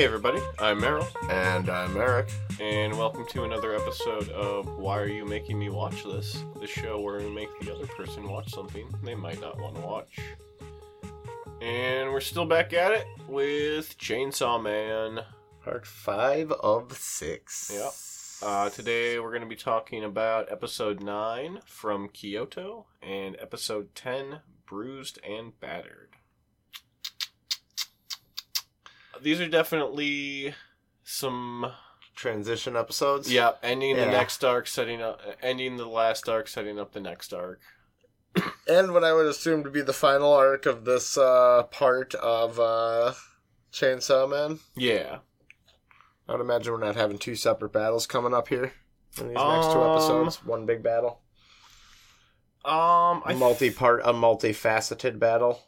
Hey 0.00 0.06
everybody, 0.06 0.40
I'm 0.58 0.80
Meryl, 0.80 1.06
And 1.28 1.68
I'm 1.68 1.94
Eric. 1.94 2.30
and 2.58 2.96
welcome 2.96 3.26
to 3.32 3.44
another 3.44 3.74
episode 3.74 4.30
of 4.30 4.78
Why 4.78 4.98
Are 4.98 5.06
You 5.06 5.26
Making 5.26 5.58
Me 5.58 5.68
Watch 5.68 6.04
This? 6.04 6.42
The 6.58 6.66
show 6.66 6.98
where 6.98 7.18
we 7.18 7.28
make 7.28 7.50
the 7.60 7.74
other 7.74 7.86
person 7.86 8.26
watch 8.26 8.50
something 8.50 8.88
they 9.04 9.14
might 9.14 9.42
not 9.42 9.60
want 9.60 9.74
to 9.74 9.82
watch. 9.82 10.18
And 11.60 12.10
we're 12.10 12.20
still 12.20 12.46
back 12.46 12.72
at 12.72 12.92
it 12.92 13.06
with 13.28 13.98
Chainsaw 13.98 14.62
Man. 14.62 15.22
Part 15.62 15.84
five 15.84 16.50
of 16.50 16.96
six. 16.96 17.70
Yep. 17.70 17.92
Uh, 18.50 18.70
today 18.70 19.18
we're 19.18 19.32
going 19.32 19.42
to 19.42 19.46
be 19.46 19.54
talking 19.54 20.02
about 20.02 20.50
episode 20.50 21.02
9 21.02 21.60
from 21.66 22.08
Kyoto 22.08 22.86
and 23.02 23.36
episode 23.38 23.94
10, 23.94 24.40
Bruised 24.64 25.18
and 25.22 25.60
Battered. 25.60 26.16
These 29.22 29.40
are 29.40 29.48
definitely 29.48 30.54
some 31.04 31.72
Transition 32.14 32.76
episodes. 32.76 33.32
Yeah, 33.32 33.52
ending 33.62 33.96
the 33.96 34.04
next 34.06 34.44
arc, 34.44 34.66
setting 34.66 35.00
up, 35.00 35.20
ending 35.40 35.76
the 35.78 35.86
last 35.86 36.28
arc, 36.28 36.48
setting 36.48 36.78
up 36.78 36.92
the 36.92 37.00
next 37.00 37.32
arc. 37.32 37.60
And 38.68 38.92
what 38.92 39.02
I 39.02 39.12
would 39.12 39.26
assume 39.26 39.64
to 39.64 39.70
be 39.70 39.80
the 39.80 39.92
final 39.92 40.32
arc 40.32 40.64
of 40.66 40.84
this 40.84 41.18
uh, 41.18 41.64
part 41.72 42.14
of 42.14 42.60
uh, 42.60 43.14
Chainsaw 43.72 44.30
Man. 44.30 44.60
Yeah, 44.76 45.18
I 46.28 46.32
would 46.32 46.40
imagine 46.40 46.72
we're 46.72 46.78
not 46.78 46.94
having 46.94 47.18
two 47.18 47.34
separate 47.34 47.72
battles 47.72 48.06
coming 48.06 48.32
up 48.34 48.46
here 48.46 48.72
in 49.18 49.28
these 49.28 49.34
next 49.36 49.72
two 49.72 49.80
Um, 49.80 49.90
episodes. 49.90 50.44
One 50.44 50.66
big 50.66 50.82
battle. 50.84 51.20
um, 52.64 53.22
multi-part, 53.38 54.02
a 54.04 54.12
multifaceted 54.12 55.18
battle. 55.18 55.60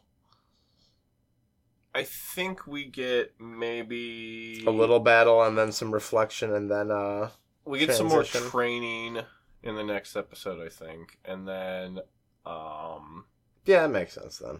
I 1.95 2.03
think 2.03 2.65
we 2.65 2.85
get 2.85 3.33
maybe 3.39 4.63
A 4.65 4.71
little 4.71 4.99
battle 4.99 5.43
and 5.43 5.57
then 5.57 5.71
some 5.71 5.93
reflection 5.93 6.53
and 6.53 6.69
then 6.69 6.91
uh 6.91 7.29
We 7.65 7.79
get 7.79 7.93
some 7.95 8.07
more 8.07 8.23
training 8.23 9.19
in 9.61 9.75
the 9.75 9.83
next 9.83 10.15
episode, 10.15 10.65
I 10.65 10.69
think, 10.69 11.17
and 11.23 11.47
then 11.47 11.99
um, 12.45 13.25
yeah, 13.65 13.85
it 13.85 13.89
makes 13.89 14.13
sense 14.13 14.39
then. 14.39 14.59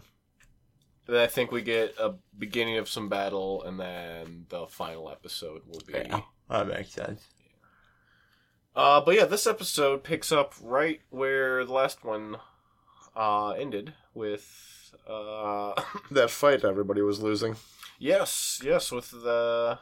then 1.06 1.16
I 1.20 1.26
think 1.26 1.52
we 1.52 1.62
get 1.62 1.94
a 2.00 2.14
beginning 2.38 2.78
of 2.78 2.88
some 2.88 3.08
battle, 3.08 3.62
and 3.62 3.78
then 3.78 4.46
the 4.48 4.66
final 4.66 5.10
episode 5.10 5.62
will 5.66 5.82
be. 5.86 5.92
that 6.48 6.66
makes 6.66 6.92
sense. 6.92 7.26
Uh, 8.74 9.00
but 9.00 9.14
yeah, 9.14 9.24
this 9.26 9.46
episode 9.46 10.02
picks 10.02 10.32
up 10.32 10.54
right 10.60 11.00
where 11.10 11.64
the 11.64 11.72
last 11.72 12.04
one 12.04 12.38
uh, 13.16 13.50
ended 13.50 13.94
with. 14.14 14.94
Uh, 15.08 15.74
That 16.10 16.30
fight 16.30 16.64
everybody 16.64 17.02
was 17.02 17.20
losing. 17.20 17.56
yes, 17.98 18.60
yes, 18.64 18.90
with 18.92 19.10
the 19.10 19.78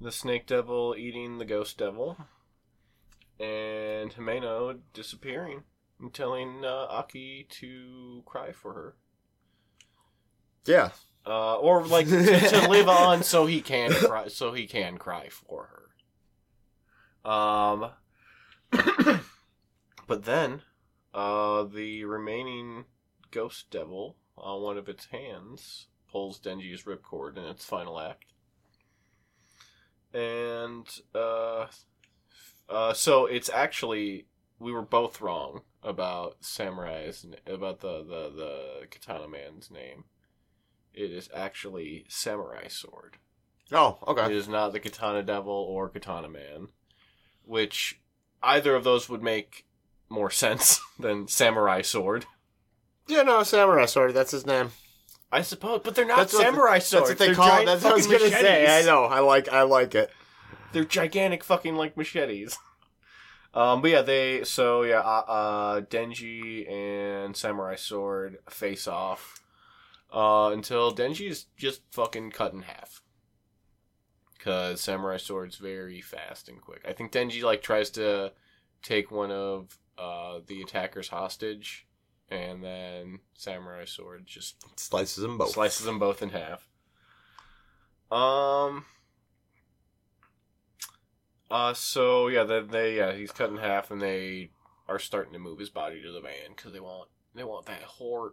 the 0.00 0.12
snake 0.12 0.46
devil 0.46 0.94
eating 0.98 1.38
the 1.38 1.44
ghost 1.44 1.78
devil, 1.78 2.16
and 3.38 4.10
Himeno 4.12 4.80
disappearing 4.92 5.62
and 6.00 6.12
telling 6.12 6.64
uh, 6.64 6.86
Aki 6.90 7.46
to 7.60 8.22
cry 8.26 8.50
for 8.52 8.72
her, 8.72 8.96
Yeah. 10.66 10.90
uh, 11.24 11.54
or 11.56 11.86
like 11.86 12.08
to, 12.08 12.40
to 12.40 12.68
live 12.76 12.88
on 12.88 13.22
so 13.22 13.46
he 13.46 13.60
can 13.60 13.92
cry, 13.92 14.26
so 14.28 14.52
he 14.52 14.66
can 14.66 14.98
cry 14.98 15.28
for 15.28 15.68
her. 17.24 17.30
Um, 17.30 17.90
but 20.08 20.24
then, 20.24 20.62
uh, 21.14 21.64
the 21.64 22.04
remaining 22.04 22.84
ghost 23.30 23.70
devil 23.70 24.16
on 24.36 24.62
one 24.62 24.78
of 24.78 24.88
its 24.88 25.06
hands 25.06 25.86
pulls 26.10 26.40
Denji's 26.40 26.84
ripcord 26.84 27.36
in 27.36 27.44
its 27.44 27.64
final 27.64 27.98
act. 27.98 28.26
And, 30.12 30.86
uh, 31.14 31.66
uh, 32.68 32.92
so 32.92 33.26
it's 33.26 33.48
actually, 33.48 34.26
we 34.58 34.72
were 34.72 34.82
both 34.82 35.20
wrong 35.20 35.62
about 35.82 36.36
Samurai's, 36.40 37.26
about 37.46 37.80
the, 37.80 38.04
the, 38.04 38.30
the 38.34 38.86
Katana 38.90 39.28
Man's 39.28 39.70
name. 39.70 40.04
It 40.92 41.10
is 41.10 41.30
actually 41.34 42.04
Samurai 42.08 42.68
Sword. 42.68 43.16
Oh, 43.72 43.98
okay. 44.06 44.26
It 44.26 44.32
is 44.32 44.48
not 44.48 44.72
the 44.72 44.80
Katana 44.80 45.22
Devil 45.22 45.52
or 45.52 45.88
Katana 45.88 46.28
Man, 46.28 46.68
which 47.42 48.02
either 48.42 48.74
of 48.74 48.84
those 48.84 49.08
would 49.08 49.22
make 49.22 49.66
more 50.12 50.30
sense 50.30 50.80
than 50.98 51.26
Samurai 51.26 51.82
Sword. 51.82 52.26
Yeah, 53.08 53.22
no, 53.22 53.42
Samurai 53.42 53.86
Sword, 53.86 54.14
that's 54.14 54.30
his 54.30 54.46
name. 54.46 54.70
I 55.34 55.40
suppose, 55.42 55.80
but 55.82 55.94
they're 55.94 56.04
not 56.04 56.18
That's 56.18 56.34
what- 56.34 56.42
samurai 56.42 56.78
swords. 56.78 57.08
That's 57.08 57.10
what 57.10 57.18
they 57.18 57.26
They're 57.28 57.34
call 57.34 57.62
it. 57.62 57.64
That's 57.64 57.82
what 57.82 57.92
I 57.92 57.96
was 57.96 58.06
gonna 58.06 58.28
say. 58.28 58.78
I 58.80 58.82
know. 58.84 59.04
I 59.04 59.20
like. 59.20 59.48
I 59.48 59.62
like 59.62 59.94
it. 59.94 60.10
They're 60.72 60.84
gigantic 60.84 61.42
fucking 61.42 61.74
like 61.74 61.96
machetes. 61.96 62.56
Um, 63.54 63.82
but 63.82 63.90
yeah, 63.90 64.00
they 64.00 64.44
so 64.44 64.82
yeah, 64.82 65.00
uh, 65.00 65.24
uh, 65.28 65.80
Denji 65.82 66.66
and 66.72 67.36
Samurai 67.36 67.74
Sword 67.76 68.38
face 68.48 68.88
off 68.88 69.42
uh, 70.10 70.48
until 70.54 70.94
Denji 70.94 71.28
is 71.28 71.44
just 71.58 71.82
fucking 71.90 72.30
cut 72.30 72.54
in 72.54 72.62
half. 72.62 73.02
Cause 74.38 74.80
Samurai 74.80 75.18
Sword's 75.18 75.56
very 75.56 76.00
fast 76.00 76.48
and 76.48 76.62
quick. 76.62 76.80
I 76.88 76.94
think 76.94 77.12
Denji 77.12 77.42
like 77.42 77.62
tries 77.62 77.90
to 77.90 78.32
take 78.82 79.10
one 79.10 79.30
of 79.30 79.78
uh, 80.02 80.40
the 80.46 80.62
attackers 80.62 81.08
hostage, 81.08 81.86
and 82.28 82.62
then 82.64 83.20
Samurai 83.34 83.84
Sword 83.84 84.24
just 84.26 84.56
Slices 84.78 85.22
them 85.22 85.38
both. 85.38 85.50
Slices 85.50 85.86
them 85.86 85.98
both 85.98 86.22
in 86.22 86.30
half. 86.30 86.66
Um. 88.10 88.84
Uh. 91.50 91.74
So 91.74 92.28
yeah, 92.28 92.44
they, 92.44 92.60
they 92.60 92.96
yeah 92.96 93.12
he's 93.12 93.32
cut 93.32 93.50
in 93.50 93.58
half, 93.58 93.90
and 93.90 94.00
they 94.00 94.50
are 94.88 94.98
starting 94.98 95.32
to 95.32 95.38
move 95.38 95.58
his 95.58 95.70
body 95.70 96.02
to 96.02 96.12
the 96.12 96.20
van 96.20 96.54
because 96.56 96.72
they 96.72 96.80
want 96.80 97.08
they 97.34 97.44
want 97.44 97.66
that 97.66 97.82
horde. 97.82 98.32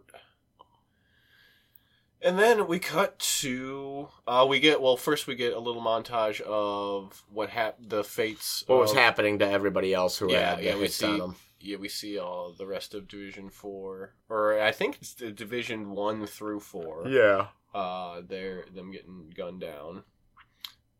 And 2.22 2.38
then 2.38 2.66
we 2.66 2.78
cut 2.78 3.18
to 3.40 4.08
uh 4.26 4.44
we 4.46 4.60
get 4.60 4.82
well 4.82 4.98
first 4.98 5.26
we 5.26 5.34
get 5.34 5.54
a 5.54 5.58
little 5.58 5.80
montage 5.80 6.42
of 6.42 7.22
what 7.32 7.48
hap 7.48 7.76
the 7.80 8.04
fates 8.04 8.62
What 8.66 8.78
was 8.78 8.92
happening 8.92 9.38
to 9.38 9.48
everybody 9.50 9.94
else 9.94 10.18
who 10.18 10.30
Yeah, 10.30 10.50
had 10.50 10.58
the 10.58 10.64
yeah, 10.64 10.74
we 10.74 10.80
hits 10.82 10.96
see- 10.96 11.06
on 11.06 11.18
them? 11.18 11.36
Yeah, 11.60 11.76
we 11.76 11.88
see 11.88 12.18
all 12.18 12.52
the 12.56 12.66
rest 12.66 12.94
of 12.94 13.08
Division 13.08 13.50
Four, 13.50 14.14
or 14.28 14.60
I 14.60 14.72
think 14.72 14.98
it's 15.00 15.14
the 15.14 15.30
Division 15.30 15.90
One 15.90 16.26
through 16.26 16.60
Four. 16.60 17.06
Yeah. 17.08 17.48
Uh, 17.74 18.20
they're 18.26 18.64
them 18.74 18.90
getting 18.90 19.32
gunned 19.36 19.60
down, 19.60 20.02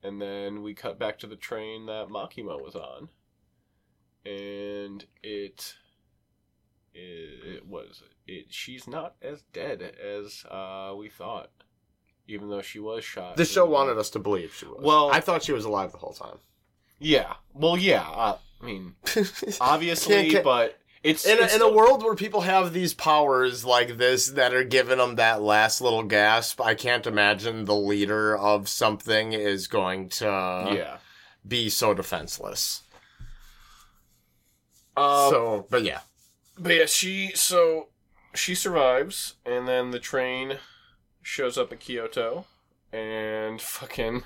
and 0.02 0.20
then 0.22 0.62
we 0.62 0.74
cut 0.74 0.98
back 0.98 1.18
to 1.18 1.26
the 1.26 1.36
train 1.36 1.86
that 1.86 2.08
Makima 2.08 2.62
was 2.62 2.76
on, 2.76 3.08
and 4.24 5.04
it, 5.22 5.74
it, 6.94 7.44
it 7.56 7.66
was 7.66 8.02
it. 8.26 8.46
She's 8.50 8.86
not 8.86 9.16
as 9.22 9.42
dead 9.52 9.82
as 9.82 10.44
uh 10.50 10.94
we 10.96 11.08
thought, 11.08 11.50
even 12.28 12.50
though 12.50 12.62
she 12.62 12.78
was 12.78 13.04
shot. 13.04 13.36
The 13.36 13.44
show 13.44 13.66
wanted 13.66 13.98
us 13.98 14.10
to 14.10 14.18
believe 14.18 14.54
she 14.54 14.66
was. 14.66 14.80
Well- 14.80 15.10
I 15.10 15.20
thought 15.20 15.42
she 15.42 15.52
was 15.52 15.64
alive 15.64 15.92
the 15.92 15.98
whole 15.98 16.12
time. 16.14 16.38
Yeah. 16.98 17.34
Well, 17.54 17.76
yeah. 17.78 18.02
Uh, 18.08 18.36
I 18.60 18.64
mean, 18.64 18.94
obviously, 19.60 20.14
Can't- 20.14 20.30
can't- 20.32 20.44
but 20.44 20.78
it's 21.02 21.24
in 21.24 21.38
a, 21.38 21.42
it's 21.42 21.54
in 21.54 21.62
a 21.62 21.72
world 21.72 22.02
where 22.02 22.14
people 22.14 22.42
have 22.42 22.74
these 22.74 22.92
powers 22.92 23.64
like 23.64 23.96
this 23.96 24.28
that 24.28 24.52
are 24.52 24.64
giving 24.64 24.98
them 24.98 25.16
that 25.16 25.40
last 25.40 25.80
little 25.80 26.02
gasp, 26.02 26.60
I 26.60 26.74
can't 26.74 27.06
imagine 27.06 27.64
the 27.64 27.74
leader 27.74 28.36
of 28.36 28.68
something 28.68 29.32
is 29.32 29.66
going 29.66 30.10
to 30.10 30.26
yeah. 30.26 30.96
be 31.46 31.70
so 31.70 31.94
defenseless. 31.94 32.82
Um, 34.96 35.30
so, 35.30 35.66
but 35.70 35.84
yeah, 35.84 36.00
But 36.58 36.74
yeah, 36.74 36.86
she 36.86 37.30
so 37.34 37.88
she 38.34 38.54
survives, 38.54 39.36
and 39.46 39.66
then 39.66 39.92
the 39.92 39.98
train 40.00 40.58
shows 41.22 41.56
up 41.56 41.72
at 41.72 41.80
Kyoto, 41.80 42.44
and 42.92 43.60
fucking 43.62 44.22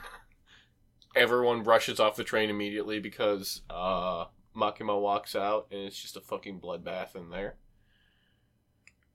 everyone 1.15 1.63
rushes 1.63 2.01
off 2.01 2.17
the 2.17 2.25
train 2.25 2.51
immediately 2.51 3.01
because 3.01 3.63
uh, 3.71 4.27
Makima 4.57 5.01
walks 5.01 5.35
out, 5.35 5.67
and 5.71 5.81
it's 5.81 6.01
just 6.01 6.17
a 6.17 6.21
fucking 6.21 6.61
bloodbath 6.61 7.15
in 7.15 7.31
there. 7.31 7.57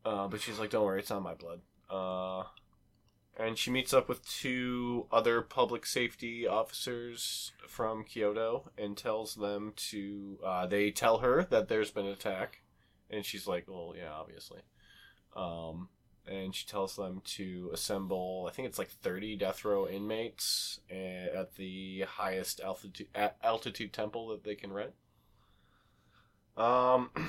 Uh, 0.06 0.28
but 0.28 0.42
she's 0.42 0.60
like, 0.60 0.70
"Don't 0.70 0.86
worry, 0.86 1.00
it's 1.00 1.10
not 1.10 1.22
my 1.22 1.36
blood." 1.36 1.62
Uh, 1.90 2.44
and 3.38 3.58
she 3.58 3.72
meets 3.72 3.94
up 3.94 4.10
with 4.10 4.28
two 4.28 5.08
other 5.12 5.42
public 5.42 5.86
safety 5.86 6.48
officers 6.48 7.54
from 7.68 8.04
Kyoto 8.04 8.72
and 8.78 8.98
tells 8.98 9.36
them 9.36 9.74
to. 9.76 10.40
Uh, 10.46 10.68
they 10.68 10.92
tell 10.92 11.20
her 11.20 11.44
that 11.50 11.68
there's 11.68 11.92
been 11.92 12.06
an 12.06 12.14
attack 12.14 12.62
and 13.10 13.26
she's 13.26 13.48
like, 13.48 13.66
"Well, 13.68 13.94
yeah, 13.98 14.12
obviously." 14.12 14.62
Um, 15.36 15.90
and 16.28 16.54
she 16.54 16.66
tells 16.66 16.96
them 16.96 17.22
to 17.24 17.70
assemble. 17.74 18.48
I 18.50 18.54
think 18.54 18.68
it's 18.68 18.80
like 18.80 18.90
thirty 18.90 19.36
death 19.36 19.66
row 19.66 19.88
inmates 19.88 20.80
at 20.90 21.56
the 21.56 22.02
highest 22.08 22.60
altitude 22.62 23.08
altitude 23.44 23.94
temple 23.94 24.30
that 24.30 24.44
they 24.44 24.56
can 24.56 24.72
rent. 24.72 24.94
Um, 26.58 27.10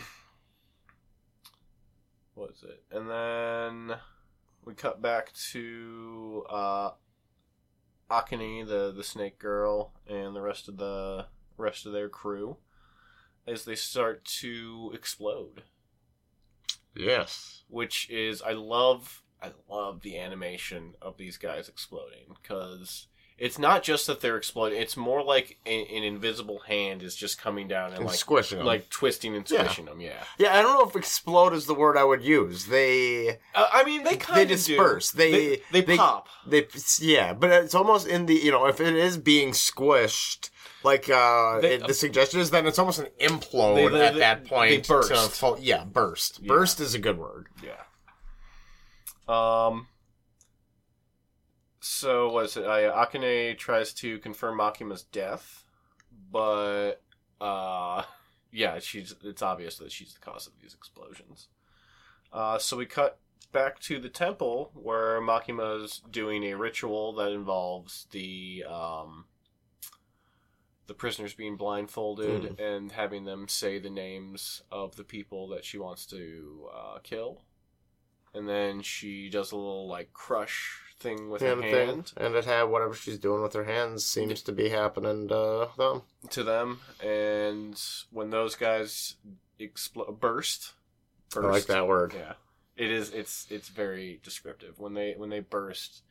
what 2.35 2.51
is 2.51 2.65
it? 2.65 2.83
And 2.91 3.09
then 3.09 3.99
we 4.65 4.75
cut 4.75 5.01
back 5.01 5.33
to 5.53 6.45
uh, 6.51 6.91
Akane, 8.11 8.67
the 8.67 8.93
the 8.93 9.05
snake 9.05 9.39
girl, 9.39 9.93
and 10.07 10.35
the 10.35 10.43
rest 10.43 10.69
of 10.69 10.77
the 10.77 11.27
rest 11.57 11.87
of 11.87 11.93
their 11.93 12.09
crew 12.09 12.57
as 13.47 13.65
they 13.65 13.75
start 13.75 14.25
to 14.25 14.91
explode. 14.95 15.63
Yes. 16.95 17.63
Which 17.69 18.09
is 18.11 18.43
I 18.43 18.53
love 18.53 19.23
I 19.43 19.53
love 19.71 20.03
the 20.03 20.19
animation 20.19 20.95
of 21.01 21.17
these 21.17 21.37
guys 21.39 21.69
exploding 21.69 22.35
because 22.43 23.07
it's 23.39 23.59
not 23.59 23.83
just 23.83 24.07
that 24.07 24.21
they're 24.21 24.37
exploding; 24.37 24.79
it's 24.79 24.99
more 24.99 25.23
like 25.25 25.57
an, 25.65 25.87
an 25.91 26.03
invisible 26.03 26.59
hand 26.67 27.03
is 27.03 27.17
just 27.17 27.41
coming 27.41 27.69
down 27.69 27.87
and, 27.87 27.97
And 28.01 28.05
like 28.07 28.17
squishing 28.19 28.59
them. 28.59 28.67
like 28.67 28.91
twisting 28.91 29.35
and 29.35 29.51
Yeah. 29.51 29.63
squishing 29.63 29.87
them. 29.87 29.99
Yeah, 29.99 30.23
yeah, 30.37 30.59
I 30.59 30.61
don't 30.61 30.75
know 30.79 30.87
if 30.87 30.95
explode 30.95 31.55
is 31.55 31.65
the 31.65 31.73
word 31.73 31.97
I 31.97 32.05
would 32.05 32.23
use. 32.23 32.67
They 32.67 33.39
uh, 33.55 33.69
I 33.73 33.83
mean 33.85 34.05
they 34.05 34.17
kind 34.17 34.41
they 34.41 34.43
of 34.43 34.49
disperse. 34.51 35.13
They 35.13 35.31
they 35.31 35.63
they, 35.73 35.81
they- 35.81 35.97
pop. 35.97 36.29
They 36.47 36.67
yeah, 36.99 37.33
but 37.33 37.51
it's 37.51 37.75
almost 37.75 38.07
in 38.07 38.27
the 38.27 38.35
you 38.35 38.51
know 38.51 38.67
if 38.67 38.79
it 38.79 38.95
is 38.95 39.17
being 39.17 39.53
squished, 39.53 40.51
like 40.82 41.09
uh, 41.11 41.61
They- 41.61 41.77
the 41.79 41.94
suggestion 41.94 42.41
is 42.41 42.50
that 42.50 42.65
it's 42.67 42.79
almost 42.79 42.99
an 43.00 43.09
implode 43.21 43.91
They- 43.93 43.99
they- 43.99 44.06
at 44.06 44.15
that 44.17 44.44
point. 44.47 44.87
burst. 44.88 45.38
fo- 45.38 45.56
yeah, 45.59 45.85
burst. 45.85 46.41
Yeah. 46.41 46.49
Burst 46.49 46.81
is 46.81 46.94
a 46.94 46.99
good 46.99 47.19
word. 47.19 47.49
Yeah. 47.62 47.82
Um. 49.29 49.87
So 51.81 52.31
what 52.31 52.47
is 52.47 52.56
it? 52.56 52.65
Uh, 52.65 52.93
Akane 53.06 53.56
tries 53.56 53.93
to 53.94 54.19
confirm 54.19 54.59
Makima's 54.59 55.03
death, 55.05 55.65
but 56.31 57.00
uh, 57.41 58.03
yeah, 58.53 58.79
she's. 58.81 59.15
It's 59.25 59.43
obvious 59.43 59.79
that 59.79 59.91
she's 59.93 60.15
the 60.15 60.21
cause 60.21 60.47
of 60.47 60.53
these 60.61 60.75
explosions. 60.75 61.49
Uh, 62.33 62.59
so 62.59 62.76
we 62.76 62.87
cut 62.87 63.19
back 63.53 63.81
to 63.81 63.99
the 63.99 64.09
temple 64.11 64.71
where 64.75 65.21
Makima's 65.21 66.00
doing 66.11 66.44
a 66.44 66.55
ritual 66.55 67.12
that 67.15 67.33
involves 67.33 68.06
the 68.12 68.65
um, 68.69 69.25
the 70.91 70.95
prisoners 70.95 71.35
being 71.35 71.55
blindfolded 71.55 72.59
and 72.59 72.91
having 72.91 73.25
them 73.25 73.47
say 73.47 73.79
the 73.79 73.89
names 73.89 74.61
of 74.73 74.97
the 74.97 75.05
people 75.05 75.47
that 75.47 75.65
she 75.65 75.79
wants 75.79 76.05
to 76.05 76.69
uh, 76.75 76.99
kill. 77.05 77.43
And 78.35 78.49
then 78.49 78.83
she 78.83 79.31
does 79.31 79.53
a 79.53 79.57
little 79.57 79.87
like 79.87 80.13
crush 80.13 80.81
thing 80.99 81.31
with 81.31 81.43
Hand 81.43 81.63
her 81.63 81.71
thing, 81.71 81.89
hand 81.89 82.13
and 82.17 82.35
it 82.35 82.45
had 82.45 82.65
whatever 82.65 82.93
she's 82.93 83.21
doing 83.21 83.41
with 83.41 83.53
her 83.53 83.63
hands 83.63 84.05
seems 84.05 84.43
to 84.43 84.51
be 84.51 84.71
happening 84.71 85.29
to 85.29 85.69
them. 85.79 86.03
to 86.31 86.43
them, 86.43 86.81
and 87.01 87.81
when 88.11 88.31
those 88.31 88.57
guys 88.57 89.15
expl- 89.61 90.19
burst, 90.19 90.73
I 91.37 91.41
like 91.41 91.67
that 91.67 91.87
word. 91.87 92.15
Yeah, 92.17 92.33
it 92.77 92.91
is. 92.91 93.11
It's 93.11 93.47
it's 93.49 93.69
very 93.69 94.21
descriptive. 94.25 94.81
When 94.81 94.95
they 94.95 95.15
when 95.17 95.31
they 95.31 95.41
burst, 95.41 96.03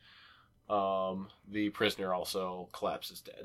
um, 0.70 1.28
the 1.46 1.68
prisoner 1.68 2.14
also 2.14 2.70
collapses 2.72 3.20
dead. 3.20 3.44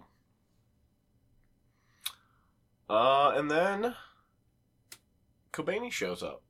Uh, 2.89 3.33
and 3.35 3.49
then 3.49 3.95
Kobeni 5.51 5.91
shows 5.91 6.21
up 6.21 6.43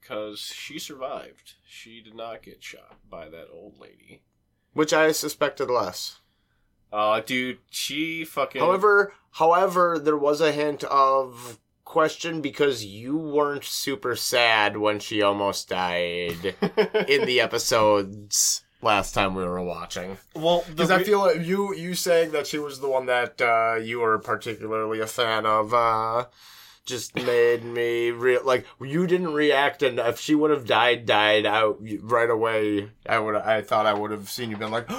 because 0.00 0.40
she 0.40 0.78
survived. 0.78 1.54
She 1.66 2.00
did 2.00 2.14
not 2.14 2.42
get 2.42 2.62
shot 2.62 2.96
by 3.08 3.28
that 3.28 3.48
old 3.52 3.78
lady. 3.80 4.22
Which 4.72 4.92
I 4.92 5.12
suspected 5.12 5.70
less. 5.70 6.20
Uh, 6.92 7.20
dude, 7.20 7.58
she 7.70 8.24
fucking. 8.24 8.60
However, 8.60 9.12
however, 9.32 9.98
there 9.98 10.16
was 10.16 10.40
a 10.40 10.52
hint 10.52 10.84
of 10.84 11.58
question 11.84 12.40
because 12.40 12.84
you 12.84 13.16
weren't 13.16 13.64
super 13.64 14.14
sad 14.14 14.76
when 14.76 14.98
she 14.98 15.22
almost 15.22 15.68
died 15.68 16.54
in 17.08 17.24
the 17.24 17.40
episodes 17.40 18.62
last 18.82 19.12
time 19.12 19.34
we 19.34 19.44
were 19.44 19.62
watching. 19.62 20.18
well, 20.34 20.62
the 20.66 20.72
Because 20.72 20.90
I 20.90 21.02
feel 21.02 21.18
like 21.20 21.44
you 21.44 21.74
you 21.74 21.94
saying 21.94 22.32
that 22.32 22.46
she 22.46 22.58
was 22.58 22.80
the 22.80 22.88
one 22.88 23.06
that 23.06 23.40
uh, 23.40 23.76
you 23.80 24.00
were 24.00 24.18
particularly 24.18 25.00
a 25.00 25.06
fan 25.06 25.46
of 25.46 25.74
uh, 25.74 26.26
just 26.84 27.14
made 27.14 27.64
me 27.64 28.10
real 28.10 28.40
like 28.44 28.66
you 28.80 29.06
didn't 29.06 29.34
react 29.34 29.82
and 29.82 29.98
if 29.98 30.18
she 30.18 30.34
would 30.34 30.50
have 30.50 30.66
died 30.66 31.04
died 31.06 31.44
out 31.44 31.78
right 32.00 32.30
away 32.30 32.90
I 33.06 33.18
would 33.18 33.34
I 33.34 33.60
thought 33.60 33.84
I 33.86 33.92
would 33.92 34.10
have 34.10 34.30
seen 34.30 34.50
you 34.50 34.56
been 34.56 34.70
like 34.70 34.88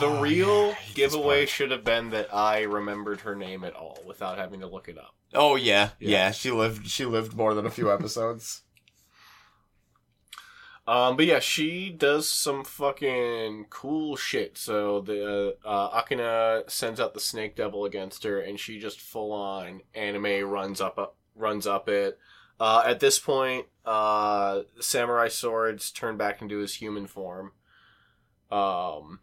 The 0.00 0.06
"Oh, 0.06 0.20
real 0.20 0.66
yeah, 0.66 0.70
I 0.70 0.72
hate 0.74 0.94
this 0.96 1.12
giveaway 1.12 1.46
should 1.46 1.70
have 1.70 1.84
been 1.84 2.10
that 2.10 2.34
I 2.34 2.62
remembered 2.62 3.20
her 3.22 3.34
name 3.34 3.64
at 3.64 3.74
all 3.74 3.98
without 4.06 4.36
having 4.38 4.60
to 4.60 4.66
look 4.66 4.88
it 4.88 4.98
up. 4.98 5.14
Oh 5.34 5.56
yeah, 5.56 5.90
Yeah. 5.98 6.10
yeah. 6.10 6.30
She 6.32 6.50
lived. 6.50 6.86
She 6.88 7.04
lived 7.06 7.34
more 7.34 7.54
than 7.54 7.64
a 7.66 7.70
few 7.70 7.90
episodes. 7.92 8.62
Um, 10.90 11.16
but 11.16 11.26
yeah, 11.26 11.38
she 11.38 11.88
does 11.88 12.28
some 12.28 12.64
fucking 12.64 13.66
cool 13.70 14.16
shit. 14.16 14.58
So 14.58 15.00
the 15.00 15.56
uh, 15.64 16.02
Akane 16.02 16.68
sends 16.68 16.98
out 16.98 17.14
the 17.14 17.20
Snake 17.20 17.54
Devil 17.54 17.84
against 17.84 18.24
her, 18.24 18.40
and 18.40 18.58
she 18.58 18.80
just 18.80 19.00
full 19.00 19.30
on 19.30 19.82
anime 19.94 20.50
runs 20.50 20.80
up, 20.80 20.98
up 20.98 21.14
runs 21.36 21.64
up 21.64 21.88
it. 21.88 22.18
Uh, 22.58 22.82
at 22.84 22.98
this 22.98 23.20
point, 23.20 23.66
uh, 23.86 24.62
samurai 24.80 25.28
swords 25.28 25.92
turn 25.92 26.16
back 26.16 26.42
into 26.42 26.58
his 26.58 26.74
human 26.74 27.06
form. 27.06 27.52
Um, 28.50 29.20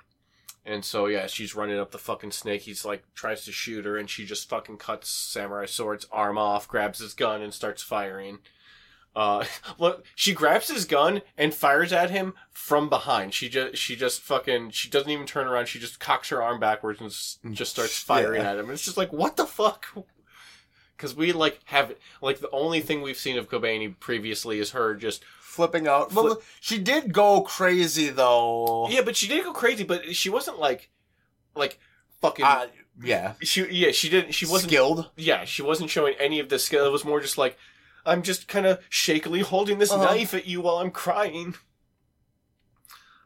and 0.65 0.85
so 0.85 1.07
yeah, 1.07 1.27
she's 1.27 1.53
running 1.53 1.79
up 1.79 1.91
the 1.91 1.97
fucking 1.97 2.31
snake. 2.31 2.61
He's 2.61 2.85
like 2.85 3.03
tries 3.13 3.43
to 3.43 3.51
shoot 3.51 3.83
her, 3.83 3.97
and 3.97 4.09
she 4.09 4.25
just 4.25 4.47
fucking 4.47 4.77
cuts 4.77 5.09
samurai 5.09 5.65
sword's 5.65 6.07
arm 6.13 6.37
off, 6.37 6.69
grabs 6.69 6.99
his 6.99 7.13
gun, 7.13 7.41
and 7.41 7.53
starts 7.53 7.83
firing. 7.83 8.39
Uh, 9.15 9.45
look, 9.79 10.05
she 10.15 10.33
grabs 10.33 10.69
his 10.69 10.85
gun 10.85 11.21
and 11.37 11.53
fires 11.53 11.91
at 11.91 12.11
him 12.11 12.33
from 12.51 12.89
behind. 12.89 13.33
She 13.33 13.49
just, 13.49 13.77
she 13.77 13.95
just 13.95 14.21
fucking, 14.21 14.71
she 14.71 14.89
doesn't 14.89 15.09
even 15.09 15.25
turn 15.25 15.47
around. 15.47 15.67
She 15.67 15.79
just 15.79 15.99
cocks 15.99 16.29
her 16.29 16.41
arm 16.43 16.59
backwards 16.59 16.99
and 17.01 17.09
s- 17.09 17.39
just 17.51 17.71
starts 17.71 17.97
firing 17.97 18.41
Yeah. 18.41 18.51
at 18.51 18.57
him. 18.57 18.65
And 18.65 18.73
it's 18.73 18.85
just 18.85 18.97
like, 18.97 19.11
what 19.11 19.35
the 19.37 19.45
fuck? 19.45 19.87
Because 20.95 21.15
we 21.15 21.31
like 21.31 21.59
have 21.65 21.93
like 22.23 22.39
the 22.39 22.49
only 22.49 22.79
thing 22.81 23.03
we've 23.03 23.17
seen 23.17 23.37
of 23.37 23.47
Kobeni 23.47 23.99
previously 23.99 24.57
is 24.57 24.71
her 24.71 24.95
just 24.95 25.23
Flipping 25.39 25.87
out. 25.87 26.11
Flip- 26.11 26.41
she 26.59 26.79
did 26.79 27.13
go 27.13 27.41
crazy 27.41 28.09
though. 28.09 28.87
yeah, 28.89 29.01
but 29.01 29.15
she 29.15 29.27
did 29.27 29.43
go 29.43 29.53
crazy. 29.53 29.83
But 29.83 30.15
she 30.15 30.29
wasn't 30.31 30.57
like 30.57 30.89
like 31.55 31.79
fucking. 32.21 32.43
Uh, 32.45 32.65
yeah. 33.03 33.33
she 33.43 33.67
yeah 33.69 33.91
she 33.91 34.09
didn't 34.09 34.31
she 34.33 34.47
wasn't 34.47 34.71
skilled. 34.71 35.11
yeah 35.17 35.45
she 35.45 35.61
wasn't 35.61 35.91
showing 35.91 36.15
any 36.19 36.39
of 36.39 36.49
the 36.49 36.57
skill. 36.57 36.87
It 36.87 36.91
was 36.91 37.05
more 37.05 37.19
just 37.21 37.37
like 37.37 37.59
I'm 38.07 38.23
just 38.23 38.47
kind 38.47 38.65
of 38.65 38.79
shakily 38.89 39.41
holding 39.41 39.77
this 39.79 39.91
Uh-huh. 39.91 40.03
knife 40.05 40.33
at 40.33 40.47
you 40.47 40.61
while 40.61 40.77
I'm 40.77 40.91
crying. 40.91 41.55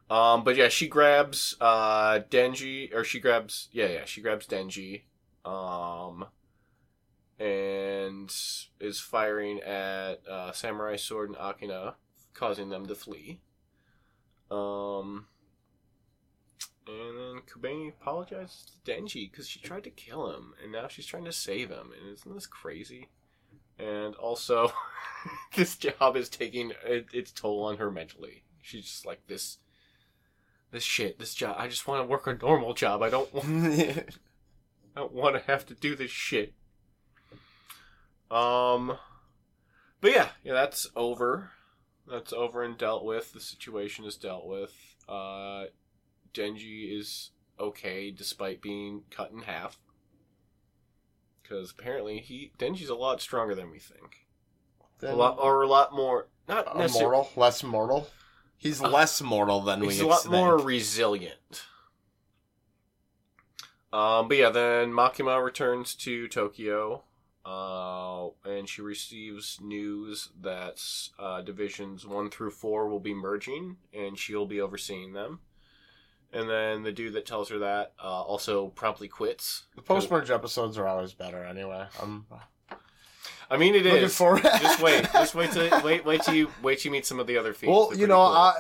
Um, 0.10 0.44
but 0.44 0.58
yeah, 0.58 0.68
she 0.68 0.88
grabs 0.90 1.56
uh 1.62 2.20
Denji, 2.30 2.94
or 2.94 3.04
she 3.06 3.20
grabs 3.20 3.70
yeah 3.72 3.88
yeah 3.88 4.06
she 4.06 4.22
grabs 4.22 4.46
Denji, 4.46 5.04
um, 5.46 6.26
and 7.40 8.30
is 8.80 9.00
firing 9.00 9.62
at 9.62 10.28
uh, 10.28 10.52
Samurai 10.52 10.98
Sword 10.98 11.30
and 11.30 11.38
Akane, 11.38 11.94
causing 12.34 12.70
them 12.70 12.86
to 12.88 12.96
flee. 12.96 13.40
Um, 14.52 15.28
and 16.86 17.18
then 17.18 17.42
Kobeni 17.48 17.90
apologizes 17.90 18.66
to 18.66 18.92
Denji 18.92 19.32
because 19.32 19.48
she 19.48 19.62
tried 19.62 19.86
to 19.86 19.90
kill 19.90 20.30
him, 20.36 20.54
and 20.62 20.74
now 20.74 20.90
she's 20.90 21.06
trying 21.06 21.26
to 21.26 21.32
save 21.32 21.70
him. 21.70 21.92
And 21.98 22.12
isn't 22.14 22.34
this 22.34 22.48
crazy? 22.48 23.08
And 23.82 24.16
also, 24.16 24.72
this 25.56 25.76
job 25.76 26.16
is 26.16 26.30
taking 26.30 26.72
it, 26.86 27.08
its 27.14 27.32
toll 27.32 27.64
on 27.64 27.78
her 27.78 27.92
mentally. 27.92 28.44
She's 28.62 28.86
just 28.86 29.06
like 29.06 29.26
this, 29.28 29.58
this 30.72 30.84
shit, 30.84 31.18
this 31.18 31.34
job. 31.34 31.56
I 31.58 31.68
just 31.68 31.88
want 31.88 32.04
to 32.04 32.08
work 32.08 32.28
a 32.28 32.36
normal 32.36 32.74
job. 32.74 33.02
I 33.02 33.10
don't, 33.10 33.34
want, 33.34 33.48
I 34.96 35.00
don't 35.00 35.14
want 35.14 35.36
to 35.36 35.52
have 35.52 35.66
to 35.68 35.74
do 35.74 35.96
this 35.96 36.12
shit. 36.12 36.54
Um, 38.30 38.98
but 40.00 40.12
yeah, 40.12 40.30
yeah, 40.44 40.54
that's 40.54 40.88
over. 40.96 41.52
That's 42.08 42.34
over 42.34 42.64
and 42.64 42.78
dealt 42.78 43.04
with. 43.04 43.34
The 43.34 43.40
situation 43.40 44.06
is 44.06 44.16
dealt 44.16 44.46
with. 44.46 44.74
Uh, 45.08 45.66
Denji 46.34 46.98
is 46.98 47.32
okay 47.60 48.12
despite 48.12 48.62
being 48.62 49.04
cut 49.10 49.32
in 49.32 49.40
half. 49.40 49.78
Because 51.52 51.72
apparently 51.72 52.20
he 52.20 52.54
Denji's 52.58 52.90
a 52.90 52.96
lot 52.96 53.20
stronger 53.22 53.54
than 53.54 53.72
we 53.72 53.80
think. 53.80 54.26
A 55.04 55.14
lot, 55.14 55.38
or 55.38 55.64
a 55.64 55.68
lot 55.68 55.94
more. 55.94 56.28
Not 56.48 56.78
necessarily. 56.78 57.18
mortal, 57.18 57.32
less 57.36 57.64
mortal. 57.64 58.08
He's 58.58 58.80
less 58.80 59.22
mortal 59.22 59.60
than 59.62 59.82
we. 59.82 59.88
He's 59.88 60.00
a 60.00 60.08
lot 60.08 60.22
think. 60.22 60.34
more 60.34 60.58
resilient. 60.58 61.64
Um, 63.92 64.30
but 64.30 64.38
yeah, 64.38 64.50
then 64.50 64.92
Makima 64.92 65.44
returns 65.44 65.94
to 65.96 66.30
Tokyo, 66.30 67.04
uh, 67.46 68.28
and 68.46 68.70
she 68.70 68.82
receives 68.82 69.60
news 69.62 70.30
that 70.40 70.82
uh, 71.20 71.42
divisions 71.42 72.08
one 72.08 72.30
through 72.30 72.52
four 72.52 72.88
will 72.88 73.02
be 73.02 73.14
merging, 73.14 73.76
and 73.94 74.18
she'll 74.18 74.46
be 74.46 74.62
overseeing 74.62 75.12
them. 75.12 75.42
And 76.34 76.50
then 76.50 76.84
the 76.84 76.92
dude 76.92 77.14
that 77.14 77.26
tells 77.26 77.50
her 77.50 77.60
that 77.60 77.94
uh, 78.02 78.08
also 78.08 78.68
promptly 78.70 79.08
quits. 79.10 79.64
The 79.76 79.82
post 79.82 80.10
merge 80.10 80.32
episodes 80.32 80.78
are 80.78 80.88
always 80.88 81.14
better 81.14 81.44
anyway. 81.44 81.88
I'm 82.02 82.26
I 83.50 83.58
mean, 83.58 83.76
it 83.76 83.84
looking 83.84 84.04
is. 84.04 84.16
forward. 84.16 84.44
just 84.44 84.82
wait, 84.82 85.04
just 85.14 85.36
wait 85.36 85.52
till 85.52 85.82
wait, 85.82 86.06
wait 86.06 86.22
till 86.22 86.34
you 86.34 86.50
wait 86.64 86.80
till 86.80 86.90
you 86.90 86.94
meet 86.94 87.06
some 87.06 87.20
of 87.20 87.28
the 87.28 87.38
other 87.38 87.54
feats. 87.54 87.70
Well, 87.70 87.88
They're 87.90 88.00
you 88.00 88.08
pretty 88.08 88.14
know, 88.14 88.26
cool. 88.28 88.36
I, 88.38 88.54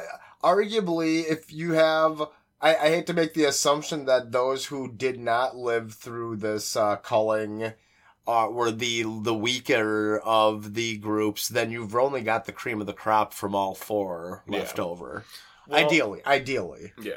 arguably, 0.44 1.24
if 1.32 1.54
you 1.54 1.72
have 1.74 2.22
I, 2.62 2.76
I 2.76 2.90
hate 2.90 3.08
to 3.08 3.14
make 3.14 3.34
the 3.34 3.46
assumption 3.46 4.06
that 4.06 4.32
those 4.32 4.66
who 4.66 4.92
did 4.92 5.20
not 5.20 5.56
live 5.56 5.94
through 5.94 6.38
this 6.38 6.76
uh, 6.76 6.98
culling 6.98 7.74
uh, 8.28 8.48
were 8.52 8.72
the 8.72 9.04
the 9.04 9.34
weaker 9.34 10.20
of 10.20 10.74
the 10.74 10.98
groups. 10.98 11.48
Then 11.48 11.72
you've 11.72 11.96
only 11.96 12.22
got 12.22 12.46
the 12.46 12.52
cream 12.52 12.82
of 12.82 12.88
the 12.88 12.94
crop 12.94 13.34
from 13.34 13.56
all 13.56 13.74
four 13.74 14.44
left 14.48 14.78
over. 14.78 15.24
Well- 15.68 15.86
ideally, 15.86 16.22
ideally. 16.26 16.94
Yeah. 17.02 17.14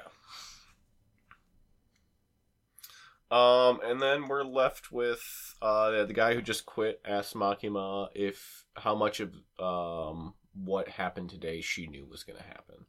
Um, 3.31 3.81
and 3.83 4.01
then 4.01 4.29
we're 4.29 4.45
left 4.45 4.93
with 4.93 5.55
uh 5.63 6.05
the 6.05 6.13
guy 6.13 6.35
who 6.35 6.43
just 6.43 6.67
quit 6.67 7.01
asked 7.05 7.35
Makima 7.35 8.09
if 8.15 8.65
how 8.77 8.95
much 8.95 9.21
of 9.21 9.35
um 9.59 10.35
what 10.55 10.89
happened 10.89 11.31
today 11.31 11.61
she 11.61 11.87
knew 11.87 12.07
was 12.07 12.23
gonna 12.23 12.43
happen. 12.43 12.85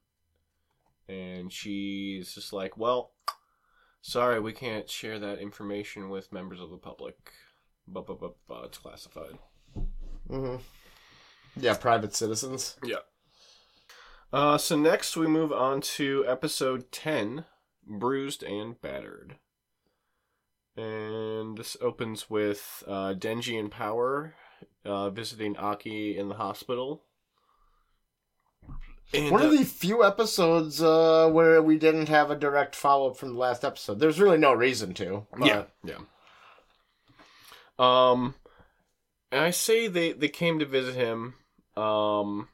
And 1.08 1.52
she's 1.52 2.34
just 2.36 2.52
like, 2.54 2.78
Well, 2.78 3.12
sorry, 4.02 4.40
we 4.40 4.52
can't 4.54 4.90
share 4.90 5.18
that 5.20 5.40
information 5.40 6.10
with 6.10 6.34
members 6.34 6.60
of 6.60 6.70
the 6.70 6.78
public. 6.78 7.16
But 7.88 8.06
but 8.06 8.36
it's 8.66 8.78
classified. 8.78 9.38
Mm-hmm. 10.30 10.58
Yeah, 11.58 11.76
private 11.76 12.14
citizens. 12.16 12.76
Yeah. 12.84 12.98
Uh, 14.36 14.58
so 14.58 14.76
next 14.76 15.16
we 15.16 15.28
move 15.28 15.54
on 15.54 15.80
to 15.80 16.26
episode 16.28 16.92
10, 16.92 17.46
Bruised 17.88 18.44
and 18.44 18.80
Battered. 18.82 19.38
And 20.76 21.58
this 21.58 21.78
opens 21.80 22.30
with 22.30 22.84
uh, 22.86 23.14
Denji 23.18 23.58
and 23.58 23.72
Power 23.72 24.36
uh, 24.84 25.10
visiting 25.10 25.56
Aki 25.56 26.18
in 26.18 26.28
the 26.28 26.36
hospital. 26.36 27.04
And, 29.14 29.32
One 29.32 29.42
of 29.42 29.54
uh, 29.54 29.56
the 29.58 29.64
few 29.64 30.04
episodes 30.04 30.82
uh, 30.82 31.30
where 31.32 31.62
we 31.62 31.78
didn't 31.78 32.10
have 32.10 32.30
a 32.30 32.36
direct 32.36 32.76
follow 32.76 33.12
up 33.12 33.18
from 33.18 33.30
the 33.30 33.40
last 33.40 33.64
episode. 33.64 34.00
There's 34.02 34.20
really 34.20 34.38
no 34.38 34.52
reason 34.52 34.94
to. 34.96 35.26
but- 35.32 35.48
Yeah, 35.48 35.64
yeah. 35.86 36.00
Um, 37.80 38.36
and 39.32 39.42
I 39.42 39.52
say 39.52 39.88
they 39.88 40.12
they 40.14 40.30
came 40.30 40.60
to 40.60 40.66
visit 40.66 40.96
him. 40.96 41.36
Um, 41.78 42.48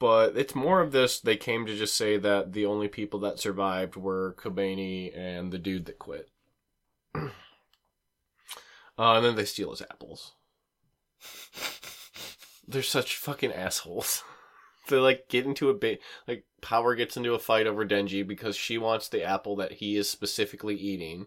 but 0.00 0.36
it's 0.36 0.54
more 0.54 0.80
of 0.80 0.92
this. 0.92 1.20
They 1.20 1.36
came 1.36 1.66
to 1.66 1.76
just 1.76 1.94
say 1.94 2.16
that 2.16 2.54
the 2.54 2.64
only 2.64 2.88
people 2.88 3.20
that 3.20 3.38
survived 3.38 3.96
were 3.96 4.34
Kobeni 4.38 5.16
and 5.16 5.52
the 5.52 5.58
dude 5.58 5.84
that 5.84 5.98
quit. 5.98 6.30
uh, 7.14 7.28
and 8.98 9.24
then 9.24 9.36
they 9.36 9.44
steal 9.44 9.70
his 9.70 9.82
apples. 9.82 10.32
They're 12.66 12.82
such 12.82 13.16
fucking 13.16 13.52
assholes. 13.52 14.24
they 14.88 14.96
like 14.96 15.28
get 15.28 15.44
into 15.44 15.68
a 15.68 15.74
bit 15.74 16.00
like 16.26 16.46
Power 16.62 16.94
gets 16.94 17.18
into 17.18 17.34
a 17.34 17.38
fight 17.38 17.66
over 17.66 17.84
Denji 17.84 18.26
because 18.26 18.56
she 18.56 18.78
wants 18.78 19.08
the 19.08 19.22
apple 19.22 19.56
that 19.56 19.72
he 19.72 19.96
is 19.96 20.08
specifically 20.08 20.76
eating. 20.76 21.26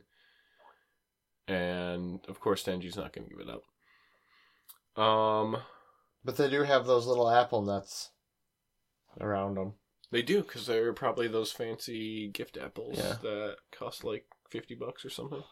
And 1.47 2.21
of 2.27 2.39
course 2.39 2.63
Denji's 2.63 2.97
not 2.97 3.13
gonna 3.13 3.27
give 3.27 3.39
it 3.39 3.49
up. 3.49 5.01
Um 5.01 5.57
But 6.25 6.37
they 6.37 6.49
do 6.49 6.63
have 6.63 6.87
those 6.87 7.05
little 7.05 7.29
apple 7.29 7.61
nuts 7.61 8.09
around 9.21 9.55
them. 9.55 9.73
they 10.11 10.21
do 10.21 10.41
because 10.43 10.65
they're 10.67 10.93
probably 10.93 11.27
those 11.27 11.51
fancy 11.51 12.27
gift 12.29 12.57
apples 12.57 12.97
Yeah. 12.97 13.15
that 13.21 13.55
cost 13.71 14.03
like 14.03 14.25
fifty 14.49 14.75
bucks 14.75 15.03
or 15.05 15.09
something. 15.09 15.43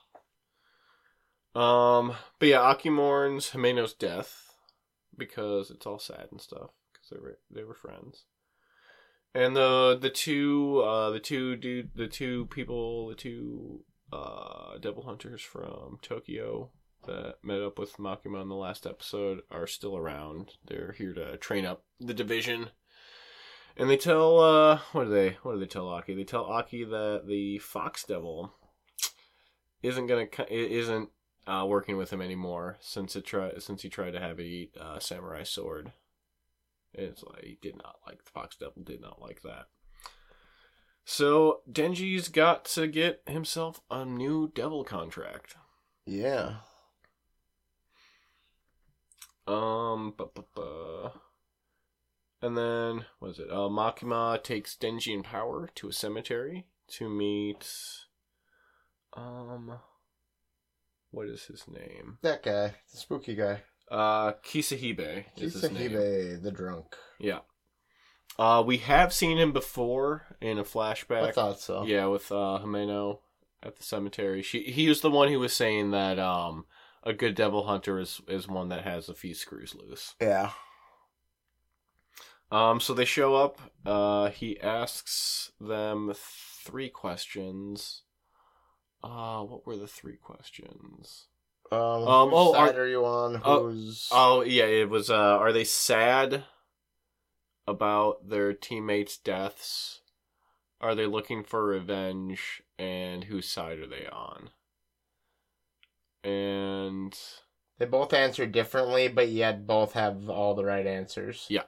Um, 1.53 2.13
but 2.39 2.47
yeah, 2.47 2.61
Aki 2.61 2.89
mourns 2.89 3.51
Himeno's 3.51 3.93
death 3.93 4.53
because 5.17 5.69
it's 5.69 5.85
all 5.85 5.99
sad 5.99 6.27
and 6.31 6.39
stuff 6.39 6.69
because 6.93 7.09
they 7.09 7.19
were 7.19 7.37
they 7.49 7.63
were 7.63 7.73
friends. 7.73 8.25
And 9.33 9.55
the 9.55 9.97
the 9.99 10.09
two 10.09 10.81
uh 10.85 11.09
the 11.09 11.19
two 11.19 11.55
dude 11.55 11.91
the 11.95 12.07
two 12.07 12.45
people 12.47 13.07
the 13.09 13.15
two 13.15 13.83
uh 14.13 14.77
devil 14.79 15.03
hunters 15.03 15.41
from 15.41 15.97
Tokyo 16.01 16.69
that 17.05 17.35
met 17.43 17.61
up 17.61 17.79
with 17.79 17.97
Makima 17.97 18.41
in 18.41 18.47
the 18.49 18.55
last 18.55 18.85
episode 18.85 19.39
are 19.49 19.67
still 19.67 19.97
around. 19.97 20.51
They're 20.65 20.93
here 20.97 21.13
to 21.13 21.35
train 21.37 21.65
up 21.65 21.83
the 21.99 22.13
division. 22.13 22.69
And 23.77 23.89
they 23.89 23.97
tell 23.97 24.39
uh 24.39 24.79
what 24.91 25.05
do 25.05 25.09
they 25.09 25.37
what 25.43 25.53
do 25.53 25.59
they 25.59 25.65
tell 25.65 25.87
Aki? 25.87 26.15
They 26.15 26.23
tell 26.23 26.45
Aki 26.45 26.85
that 26.85 27.23
the 27.27 27.59
Fox 27.59 28.03
Devil 28.03 28.53
isn't 29.81 30.07
gonna 30.07 30.27
isn't 30.49 31.09
uh, 31.47 31.65
working 31.67 31.97
with 31.97 32.11
him 32.11 32.21
anymore 32.21 32.77
since 32.81 33.15
it 33.15 33.25
try 33.25 33.51
since 33.57 33.81
he 33.81 33.89
tried 33.89 34.11
to 34.11 34.19
have 34.19 34.39
it 34.39 34.43
eat 34.45 34.77
uh, 34.79 34.99
Samurai 34.99 35.43
Sword. 35.43 35.91
It's 36.93 37.23
like 37.23 37.43
he 37.43 37.57
did 37.61 37.77
not 37.77 37.95
like 38.05 38.23
the 38.23 38.29
Fox 38.29 38.55
Devil 38.57 38.83
did 38.83 39.01
not 39.01 39.21
like 39.21 39.41
that. 39.41 39.67
So 41.03 41.61
Denji's 41.69 42.27
got 42.27 42.65
to 42.65 42.87
get 42.87 43.21
himself 43.27 43.81
a 43.89 44.05
new 44.05 44.51
devil 44.53 44.83
contract. 44.83 45.55
Yeah. 46.05 46.57
Um, 49.47 50.13
bu- 50.15 50.29
bu- 50.33 50.43
bu. 50.55 51.09
And 52.41 52.57
then 52.57 53.05
what 53.19 53.31
is 53.31 53.39
it? 53.39 53.50
Uh, 53.51 53.69
Makima 53.69 54.41
takes 54.43 54.75
Denji 54.75 55.13
and 55.13 55.24
Power 55.24 55.69
to 55.75 55.89
a 55.89 55.93
cemetery 55.93 56.65
to 56.89 57.07
meet. 57.07 57.67
Um, 59.13 59.79
what 61.12 61.27
is 61.27 61.43
his 61.43 61.65
name? 61.67 62.17
That 62.21 62.43
guy, 62.43 62.75
the 62.91 62.98
spooky 62.98 63.36
guy. 63.36 63.63
Uh, 63.89 64.33
Kishibe 64.43 65.25
is 65.38 65.53
his 65.53 65.71
name. 65.71 65.91
Kishibe, 65.91 66.41
the 66.41 66.51
drunk. 66.51 66.95
Yeah. 67.19 67.39
Uh, 68.39 68.63
we 68.65 68.77
have 68.77 69.13
seen 69.13 69.38
him 69.38 69.51
before 69.51 70.38
in 70.39 70.57
a 70.57 70.63
flashback. 70.63 71.24
I 71.27 71.31
thought 71.31 71.60
so. 71.60 71.83
Yeah, 71.83 72.05
with 72.05 72.31
uh 72.31 72.60
Himeno 72.63 73.19
at 73.62 73.75
the 73.77 73.83
cemetery. 73.83 74.41
She 74.41 74.63
he 74.63 74.88
was 74.88 75.01
the 75.01 75.12
one 75.12 75.27
who 75.27 75.39
was 75.39 75.53
saying 75.53 75.91
that 75.91 76.17
um 76.17 76.65
a 77.03 77.13
good 77.13 77.36
devil 77.36 77.67
hunter 77.67 78.00
is 78.00 78.21
is 78.27 78.48
one 78.48 78.69
that 78.69 78.83
has 78.83 79.10
a 79.10 79.13
few 79.13 79.33
screws 79.36 79.75
loose. 79.75 80.15
Yeah. 80.21 80.51
Um, 82.51 82.79
so 82.79 82.93
they 82.93 83.05
show 83.05 83.36
up. 83.36 83.60
Uh, 83.86 84.29
he 84.29 84.60
asks 84.60 85.51
them 85.60 86.13
three 86.15 86.89
questions. 86.89 88.01
Uh, 89.03 89.41
what 89.43 89.65
were 89.65 89.77
the 89.77 89.88
three 89.88 90.17
questions? 90.17 91.27
Um, 91.72 91.79
Um, 91.79 92.29
whose 92.29 92.38
oh, 92.38 92.55
are- 92.55 92.67
side 92.67 92.77
are, 92.77 92.88
you 92.88 93.05
on? 93.05 93.41
oh, 93.46 93.74
Oh, 94.12 94.41
yeah, 94.41 94.65
it 94.65 94.89
was. 94.89 95.10
Uh, 95.10 95.15
are 95.15 95.53
they 95.53 95.63
sad 95.63 96.43
about 97.65 98.27
their 98.27 98.53
teammates' 98.53 99.17
deaths? 99.17 100.01
Are 100.81 100.93
they 100.93 101.05
looking 101.05 101.43
for 101.43 101.63
revenge? 101.63 102.62
And 102.77 103.24
whose 103.25 103.48
side 103.48 103.79
are 103.79 103.88
they 103.88 104.08
on? 104.08 104.50
And 106.24 107.17
they 107.77 107.86
both 107.86 108.13
answer 108.13 108.46
differently, 108.46 109.08
but 109.08 109.29
yet 109.29 109.65
both 109.65 109.93
have 109.93 110.29
all 110.29 110.53
the 110.55 110.65
right 110.65 110.86
answers. 110.86 111.46
Yeah. 111.50 111.63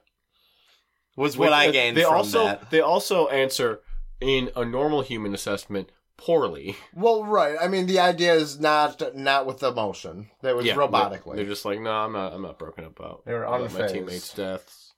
Was 1.16 1.38
what 1.38 1.54
I 1.54 1.72
gained 1.72 1.96
they 1.98 2.04
from 2.04 2.14
also 2.16 2.46
that. 2.46 2.72
they 2.72 2.82
also 2.82 3.28
answer 3.28 3.82
in 4.20 4.50
a 4.56 4.66
normal 4.66 5.02
human 5.02 5.34
assessment 5.34 5.92
poorly. 6.18 6.76
Well, 6.96 7.24
right. 7.26 7.56
I 7.60 7.68
mean, 7.68 7.86
the 7.88 8.00
idea 8.00 8.34
is 8.34 8.60
not 8.60 9.16
not 9.16 9.46
with 9.46 9.62
emotion. 9.64 10.30
That 10.42 10.56
was 10.56 10.66
Yeah, 10.66 10.76
robotically. 10.76 11.26
They're, 11.26 11.36
they're 11.38 11.46
just 11.46 11.66
like, 11.66 11.80
no, 11.80 11.92
I'm 11.92 12.14
not. 12.14 12.34
I'm 12.34 12.42
not 12.42 12.60
broken 12.60 12.86
up 12.86 13.00
about, 13.00 13.26
They 13.26 13.34
were 13.34 13.44
about 13.44 13.74
my 13.74 13.88
teammates' 13.88 14.34
deaths. 14.34 14.94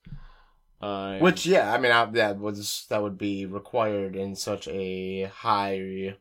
I- 0.82 1.20
Which, 1.20 1.46
yeah, 1.46 1.74
I 1.74 1.78
mean, 1.78 1.92
I, 1.92 2.06
that 2.06 2.38
was 2.40 2.86
that 2.90 3.02
would 3.02 3.18
be 3.18 3.46
required 3.46 4.16
in 4.16 4.36
such 4.36 4.68
a 4.68 5.24
high 5.24 6.16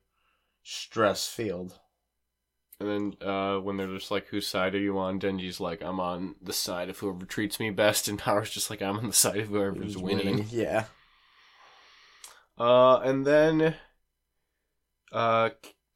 stress 0.63 1.27
field. 1.29 1.79
And 2.81 2.89
then 2.89 3.29
uh, 3.29 3.59
when 3.59 3.77
they're 3.77 3.87
just 3.87 4.11
like, 4.11 4.27
whose 4.27 4.47
side 4.47 4.75
are 4.75 4.81
you 4.81 4.99
on? 4.99 5.21
Denji's 5.21 5.61
like, 5.61 5.83
I'm 5.83 6.01
on 6.01 6.35
the 6.43 6.53
side 6.53 6.89
of 6.89 6.99
whoever 6.99 7.25
treats 7.25 7.61
me 7.61 7.71
best, 7.71 8.09
and 8.09 8.19
Power's 8.19 8.51
just 8.51 8.71
like, 8.71 8.83
I'm 8.83 8.99
on 8.99 9.07
the 9.07 9.13
side 9.13 9.39
of 9.39 9.49
whoever's 9.49 9.95
Who's 9.95 9.99
winning. 9.99 10.47
Yeah. 10.51 10.85
Uh, 12.57 12.99
and 12.99 13.27
then 13.27 13.75
uh, 15.13 15.51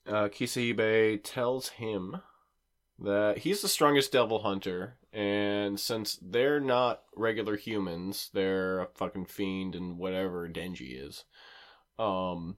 uh, 0.07 0.29
Kishibe 0.29 1.21
tells 1.23 1.69
him 1.69 2.21
that 2.99 3.39
he's 3.39 3.63
the 3.63 3.69
strongest 3.69 4.11
devil 4.13 4.43
hunter, 4.43 4.99
and 5.13 5.79
since 5.79 6.19
they're 6.21 6.61
not 6.61 7.03
regular 7.17 7.57
humans, 7.57 8.31
they're 8.33 8.81
a 8.81 8.89
fucking 8.95 9.27
fiend 9.27 9.75
and 9.77 9.99
whatever 9.99 10.49
Denji 10.49 11.01
is, 11.07 11.25
um, 11.99 12.57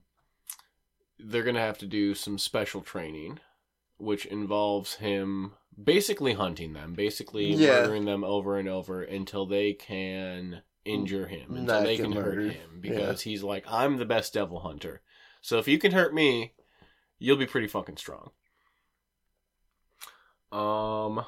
they're 1.19 1.43
gonna 1.43 1.59
have 1.59 1.77
to 1.79 1.85
do 1.85 2.15
some 2.15 2.39
special 2.39 2.81
training, 2.81 3.39
which 4.01 4.25
involves 4.25 4.95
him 4.95 5.53
basically 5.81 6.33
hunting 6.33 6.73
them, 6.73 6.93
basically 6.93 7.53
Yeah. 7.53 7.81
murdering 7.81 8.05
them 8.05 8.23
over 8.23 8.57
and 8.57 8.67
over 8.67 9.03
until 9.03 9.45
they 9.45 9.73
can 9.73 10.63
injure 10.83 11.27
him, 11.27 11.51
until 11.51 11.63
Not 11.65 11.83
they 11.83 11.97
can 11.97 12.11
hurt 12.11 12.51
him, 12.51 12.81
because 12.81 13.21
he's 13.21 13.43
like, 13.43 13.63
I'm 13.67 13.97
the 13.97 14.05
best 14.05 14.33
devil 14.33 14.59
hunter. 14.59 15.01
So 15.41 15.59
if 15.59 15.67
you 15.67 15.77
can 15.77 15.91
hurt 15.91 16.13
me, 16.13 16.53
you'll 17.19 17.37
be 17.37 17.45
pretty 17.45 17.67
fucking 17.67 17.97
strong. 17.97 18.31
Um. 20.51 21.25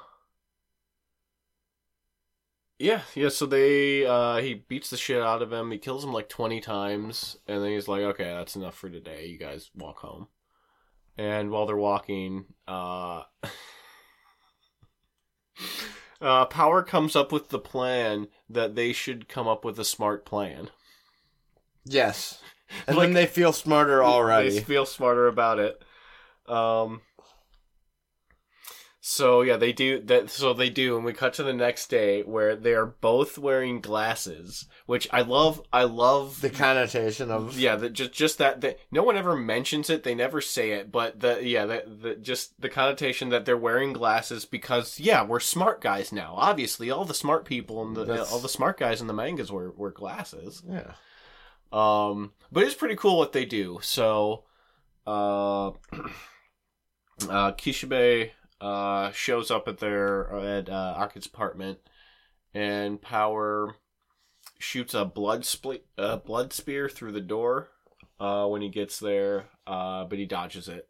Yeah, 2.79 3.03
yeah. 3.15 3.29
So 3.29 3.45
they 3.45 4.05
uh, 4.05 4.37
he 4.37 4.55
beats 4.55 4.89
the 4.89 4.97
shit 4.97 5.21
out 5.21 5.41
of 5.41 5.53
him. 5.53 5.71
He 5.71 5.77
kills 5.77 6.03
him 6.03 6.11
like 6.11 6.27
twenty 6.27 6.59
times, 6.59 7.37
and 7.47 7.63
then 7.63 7.71
he's 7.71 7.87
like, 7.87 8.01
"Okay, 8.01 8.25
that's 8.25 8.55
enough 8.57 8.75
for 8.75 8.89
today. 8.89 9.27
You 9.27 9.37
guys 9.37 9.71
walk 9.75 9.99
home." 9.99 10.27
And 11.17 11.51
while 11.51 11.65
they're 11.65 11.75
walking, 11.77 12.45
uh, 12.67 13.23
uh, 16.21 16.45
Power 16.45 16.83
comes 16.83 17.15
up 17.15 17.31
with 17.31 17.49
the 17.49 17.59
plan 17.59 18.27
that 18.49 18.75
they 18.75 18.93
should 18.93 19.27
come 19.27 19.47
up 19.47 19.65
with 19.65 19.79
a 19.79 19.85
smart 19.85 20.25
plan. 20.25 20.69
Yes. 21.85 22.39
And 22.87 22.97
Like- 22.97 23.09
then 23.09 23.13
they 23.13 23.27
feel 23.27 23.53
smarter 23.53 24.03
already. 24.03 24.49
They 24.49 24.59
feel 24.61 24.87
smarter 24.87 25.27
about 25.27 25.59
it. 25.59 25.79
Um. 26.47 27.01
So 29.05 29.41
yeah, 29.41 29.57
they 29.57 29.73
do 29.73 29.99
that. 30.03 30.29
So 30.29 30.53
they 30.53 30.69
do, 30.69 30.95
and 30.95 31.03
we 31.03 31.11
cut 31.11 31.33
to 31.33 31.43
the 31.43 31.51
next 31.51 31.87
day 31.89 32.21
where 32.23 32.55
they 32.55 32.73
are 32.73 32.85
both 32.85 33.37
wearing 33.37 33.81
glasses, 33.81 34.65
which 34.85 35.09
I 35.11 35.23
love. 35.23 35.61
I 35.73 35.83
love 35.83 36.39
the 36.39 36.49
connotation 36.49 37.29
of 37.29 37.59
yeah, 37.59 37.75
the, 37.75 37.89
just 37.89 38.13
just 38.13 38.37
that, 38.37 38.61
that 38.61 38.79
no 38.91 39.03
one 39.03 39.17
ever 39.17 39.35
mentions 39.35 39.89
it. 39.89 40.03
They 40.03 40.15
never 40.15 40.39
say 40.39 40.71
it, 40.71 40.89
but 40.89 41.19
the 41.19 41.45
yeah, 41.45 41.65
the, 41.65 41.83
the 41.85 42.15
just 42.15 42.61
the 42.61 42.69
connotation 42.69 43.27
that 43.27 43.43
they're 43.43 43.57
wearing 43.57 43.91
glasses 43.91 44.45
because 44.45 44.97
yeah, 45.01 45.21
we're 45.21 45.41
smart 45.41 45.81
guys 45.81 46.13
now. 46.13 46.35
Obviously, 46.37 46.89
all 46.89 47.03
the 47.03 47.13
smart 47.13 47.43
people 47.43 47.85
and 47.85 47.97
the 47.97 48.05
That's- 48.05 48.31
all 48.31 48.39
the 48.39 48.47
smart 48.47 48.79
guys 48.79 49.01
in 49.01 49.07
the 49.07 49.13
mangas 49.13 49.51
wear 49.51 49.69
wear 49.75 49.91
glasses. 49.91 50.63
yeah. 50.65 50.93
Um, 51.73 52.31
but 52.53 52.63
it's 52.63 52.73
pretty 52.73 52.95
cool 52.95 53.17
what 53.17 53.33
they 53.33 53.43
do. 53.43 53.79
So, 53.81 54.45
uh, 55.05 55.67
uh, 57.29 57.51
Kishibe 57.51 58.29
uh 58.63 59.11
shows 59.11 59.51
up 59.51 59.67
at 59.67 59.79
their 59.79 60.33
at 60.39 60.69
uh, 60.69 61.09
apartment, 61.25 61.79
and 62.53 63.01
Power 63.01 63.75
shoots 64.59 64.93
a 64.93 65.05
blood 65.05 65.45
split 65.45 65.85
a 65.97 66.17
blood 66.17 66.53
spear 66.53 66.87
through 66.89 67.11
the 67.11 67.21
door. 67.21 67.69
Uh, 68.19 68.47
when 68.47 68.61
he 68.61 68.69
gets 68.69 68.99
there, 68.99 69.45
uh, 69.67 70.05
but 70.05 70.17
he 70.17 70.25
dodges 70.25 70.69
it. 70.69 70.87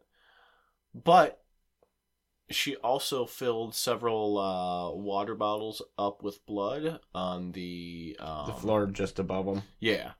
But 0.94 1.42
she 2.50 2.76
also 2.76 3.26
filled 3.26 3.74
several 3.74 4.38
uh, 4.38 4.94
water 4.94 5.34
bottles 5.34 5.82
up 5.98 6.22
with 6.22 6.44
blood 6.46 7.00
on 7.12 7.52
the 7.52 8.16
um, 8.20 8.46
The 8.46 8.52
floor 8.52 8.86
just 8.86 9.18
above 9.18 9.46
them. 9.46 9.62
yeah, 9.80 10.12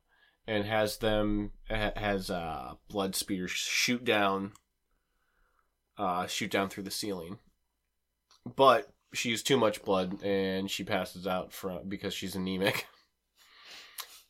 and 0.47 0.65
has 0.65 0.97
them 0.97 1.53
ha- 1.71 1.93
has 1.95 2.31
uh 2.31 2.75
blood 2.89 3.15
spears 3.15 3.53
shoot 3.53 4.05
down, 4.05 4.53
uh 5.99 6.27
shoot 6.27 6.51
down 6.51 6.69
through 6.69 6.83
the 6.85 6.91
ceiling, 6.91 7.39
but 8.57 8.91
she 9.13 9.29
used 9.31 9.47
too 9.47 9.57
much 9.57 9.83
blood 9.83 10.23
and 10.23 10.71
she 10.71 10.83
passes 10.85 11.27
out 11.27 11.53
from 11.53 11.89
because 11.89 12.13
she's 12.15 12.35
anemic. 12.35 12.87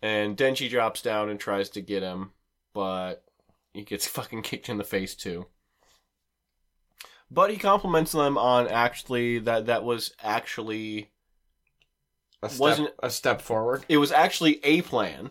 And 0.02 0.36
Denji 0.36 0.68
drops 0.68 1.00
down 1.00 1.30
and 1.30 1.40
tries 1.40 1.70
to 1.70 1.80
get 1.80 2.02
him, 2.02 2.32
but 2.74 3.24
he 3.72 3.82
gets 3.82 4.06
fucking 4.16 4.42
kicked 4.42 4.68
in 4.68 4.76
the 4.76 4.84
face 4.84 5.14
too. 5.14 5.46
But 7.30 7.50
he 7.50 7.56
compliments 7.56 8.12
them 8.12 8.36
on 8.36 8.68
actually 8.68 9.38
that 9.40 9.66
that 9.66 9.82
was 9.82 10.12
actually 10.22 11.10
A 12.42 12.50
step, 12.50 12.60
Wasn't- 12.60 12.90
a 13.02 13.08
step 13.10 13.40
forward. 13.40 13.84
it 13.88 13.96
was 13.96 14.12
actually 14.12 14.62
a 14.62 14.82
plan. 14.82 15.30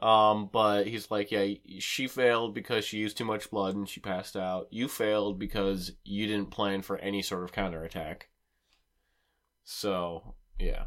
Um, 0.00 0.48
but 0.50 0.86
he's 0.86 1.10
like, 1.10 1.30
yeah, 1.30 1.54
she 1.78 2.06
failed 2.06 2.54
because 2.54 2.84
she 2.84 2.98
used 2.98 3.18
too 3.18 3.24
much 3.24 3.50
blood 3.50 3.74
and 3.74 3.88
she 3.88 4.00
passed 4.00 4.36
out. 4.36 4.68
You 4.70 4.88
failed 4.88 5.38
because 5.38 5.92
you 6.04 6.26
didn't 6.26 6.50
plan 6.50 6.82
for 6.82 6.96
any 6.98 7.20
sort 7.22 7.44
of 7.44 7.52
counterattack. 7.52 8.28
So, 9.64 10.34
yeah. 10.58 10.84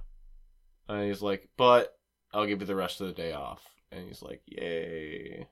And 0.90 1.08
he's 1.08 1.22
like, 1.22 1.50
but 1.58 1.96
I'll 2.34 2.48
give 2.48 2.62
you 2.62 2.68
the 2.68 2.76
rest 2.76 3.02
of 3.02 3.08
the 3.08 3.14
day 3.14 3.34
off. 3.34 3.64
And 3.92 4.08
he's 4.08 4.22
like, 4.22 4.42
yay. 4.48 5.48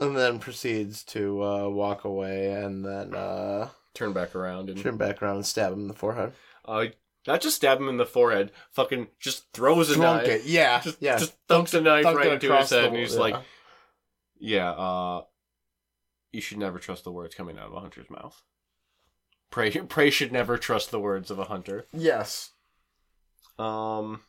And 0.00 0.16
then 0.16 0.38
proceeds 0.40 1.04
to 1.04 1.42
uh, 1.44 1.68
walk 1.68 2.04
away 2.04 2.52
and 2.52 2.84
then 2.84 3.14
uh, 3.14 3.68
Turn 3.94 4.12
back 4.12 4.34
around 4.34 4.70
and 4.70 4.80
turn 4.80 4.96
back 4.96 5.22
around 5.22 5.36
and 5.36 5.46
stab 5.46 5.72
him 5.72 5.80
in 5.80 5.88
the 5.88 5.94
forehead. 5.94 6.32
uh, 6.64 6.86
not 7.26 7.40
just 7.40 7.56
stab 7.56 7.78
him 7.78 7.88
in 7.88 7.96
the 7.98 8.06
forehead, 8.06 8.50
fucking 8.72 9.08
just 9.18 9.52
throws 9.52 9.90
a 9.90 9.94
Drunk 9.94 10.22
knife. 10.26 10.40
it. 10.40 10.44
Yeah. 10.46 10.80
Just, 10.80 10.96
yeah. 11.00 11.18
just 11.18 11.36
thumps 11.48 11.74
a 11.74 11.80
knife 11.80 12.04
Thunked 12.04 12.14
right 12.16 12.26
it 12.28 12.32
into 12.34 12.46
across 12.46 12.70
his 12.70 12.78
head, 12.78 12.84
the- 12.84 12.88
and 12.88 12.96
he's 12.96 13.14
yeah. 13.14 13.20
like, 13.20 13.36
"Yeah, 14.38 14.70
uh, 14.70 15.22
you 16.32 16.40
should 16.40 16.58
never 16.58 16.78
trust 16.78 17.04
the 17.04 17.12
words 17.12 17.34
coming 17.34 17.58
out 17.58 17.66
of 17.66 17.72
a 17.74 17.80
hunter's 17.80 18.08
mouth. 18.10 18.42
Prey, 19.50 19.70
prey 19.88 20.10
should 20.10 20.32
never 20.32 20.56
trust 20.58 20.90
the 20.90 21.00
words 21.00 21.30
of 21.30 21.38
a 21.38 21.44
hunter." 21.44 21.86
Yes. 21.92 22.52
Um, 23.58 24.22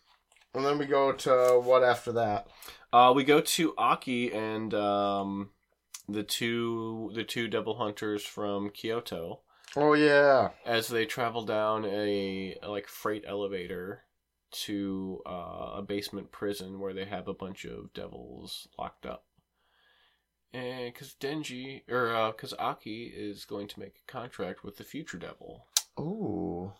And 0.54 0.66
then 0.66 0.78
we 0.78 0.86
go 0.86 1.14
to 1.14 1.62
what 1.64 1.84
after 1.84 2.12
that? 2.14 2.48
uh, 2.92 3.14
we 3.16 3.24
go 3.24 3.40
to 3.40 3.74
Aki 3.78 4.34
and 4.34 4.74
um, 4.74 5.52
the 6.10 6.24
two 6.24 7.12
the 7.16 7.24
two 7.24 7.48
devil 7.48 7.76
hunters 7.78 8.24
from 8.26 8.70
Kyoto 8.70 9.40
Oh 9.76 9.94
yeah. 9.94 10.50
as 10.66 10.88
they 10.88 11.06
travel 11.06 11.46
down 11.46 11.86
a, 11.86 12.58
like 12.68 12.88
freight 12.88 13.24
elevator 13.28 14.04
to 14.52 15.22
uh, 15.26 15.76
a 15.76 15.82
basement 15.82 16.32
prison 16.32 16.80
where 16.80 16.94
they 16.94 17.06
have 17.06 17.28
a 17.28 17.34
bunch 17.34 17.66
of 17.66 17.94
devils 17.94 18.68
locked 18.78 19.06
up. 19.06 19.26
And 20.54 20.94
because 20.94 21.16
Denji 21.20 21.90
or 21.90 22.34
because 22.34 22.54
Aki 22.60 23.14
is 23.16 23.46
going 23.46 23.68
to 23.70 23.80
make 23.80 23.96
a 23.96 24.12
contract 24.12 24.64
with 24.64 24.78
the 24.78 24.84
future 24.84 25.18
devil. 25.18 25.68
Ooh. 26.00 26.74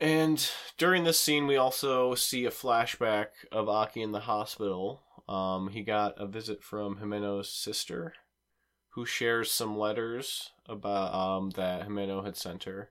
And 0.00 0.50
during 0.78 1.04
this 1.04 1.20
scene, 1.20 1.46
we 1.46 1.56
also 1.56 2.14
see 2.14 2.46
a 2.46 2.50
flashback 2.50 3.26
of 3.52 3.68
Aki 3.68 4.02
in 4.02 4.12
the 4.12 4.20
hospital. 4.20 5.02
Um, 5.28 5.68
he 5.68 5.82
got 5.82 6.14
a 6.16 6.26
visit 6.26 6.64
from 6.64 6.96
Himeno's 6.96 7.50
sister, 7.50 8.14
who 8.90 9.06
shares 9.06 9.50
some 9.50 9.78
letters 9.78 10.50
about 10.66 11.14
um, 11.14 11.50
that 11.50 11.88
Himeno 11.88 12.24
had 12.24 12.36
sent 12.36 12.64
her. 12.64 12.90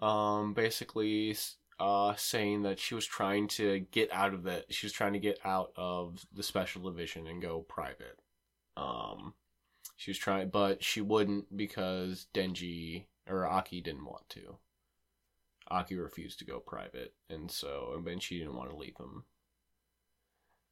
Um, 0.00 0.54
basically, 0.54 1.36
uh, 1.78 2.14
saying 2.16 2.62
that 2.62 2.78
she 2.78 2.94
was 2.94 3.06
trying 3.06 3.48
to 3.48 3.80
get 3.90 4.10
out 4.12 4.34
of 4.34 4.44
that. 4.44 4.72
She 4.72 4.86
was 4.86 4.92
trying 4.92 5.12
to 5.12 5.18
get 5.18 5.38
out 5.44 5.72
of 5.76 6.24
the 6.32 6.42
special 6.42 6.82
division 6.82 7.26
and 7.26 7.42
go 7.42 7.60
private. 7.60 8.18
Um, 8.76 9.34
she 9.96 10.10
was 10.10 10.18
trying, 10.18 10.48
but 10.48 10.82
she 10.82 11.00
wouldn't 11.00 11.56
because 11.56 12.26
Denji 12.34 13.04
or 13.28 13.46
Aki 13.46 13.82
didn't 13.82 14.04
want 14.04 14.28
to. 14.30 14.56
Aki 15.68 15.96
refused 15.96 16.38
to 16.38 16.44
go 16.44 16.60
private, 16.60 17.14
and 17.28 17.50
so 17.50 17.92
and 17.96 18.06
then 18.06 18.20
she 18.20 18.38
didn't 18.38 18.56
want 18.56 18.70
to 18.70 18.76
leave 18.76 18.96
him. 18.98 19.24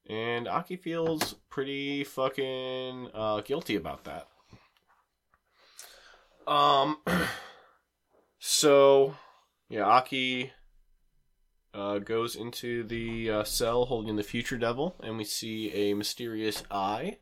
And 0.09 0.47
Aki 0.47 0.77
feels 0.77 1.35
pretty 1.49 2.05
fucking 2.05 3.09
uh, 3.15 3.41
guilty 3.41 3.77
about 3.77 4.05
that. 4.05 4.29
Um, 6.47 6.99
so 8.39 9.15
yeah, 9.69 9.85
Aki 9.85 10.53
uh, 11.73 11.99
goes 11.99 12.37
into 12.37 12.85
the 12.85 13.31
uh, 13.31 13.45
cell 13.45 13.87
holding 13.87 14.17
the 14.17 14.23
future 14.23 14.59
devil, 14.59 14.95
and 15.03 15.17
we 15.17 15.25
see 15.25 15.73
a 15.73 15.95
mysterious 15.95 16.63
eye, 16.71 17.19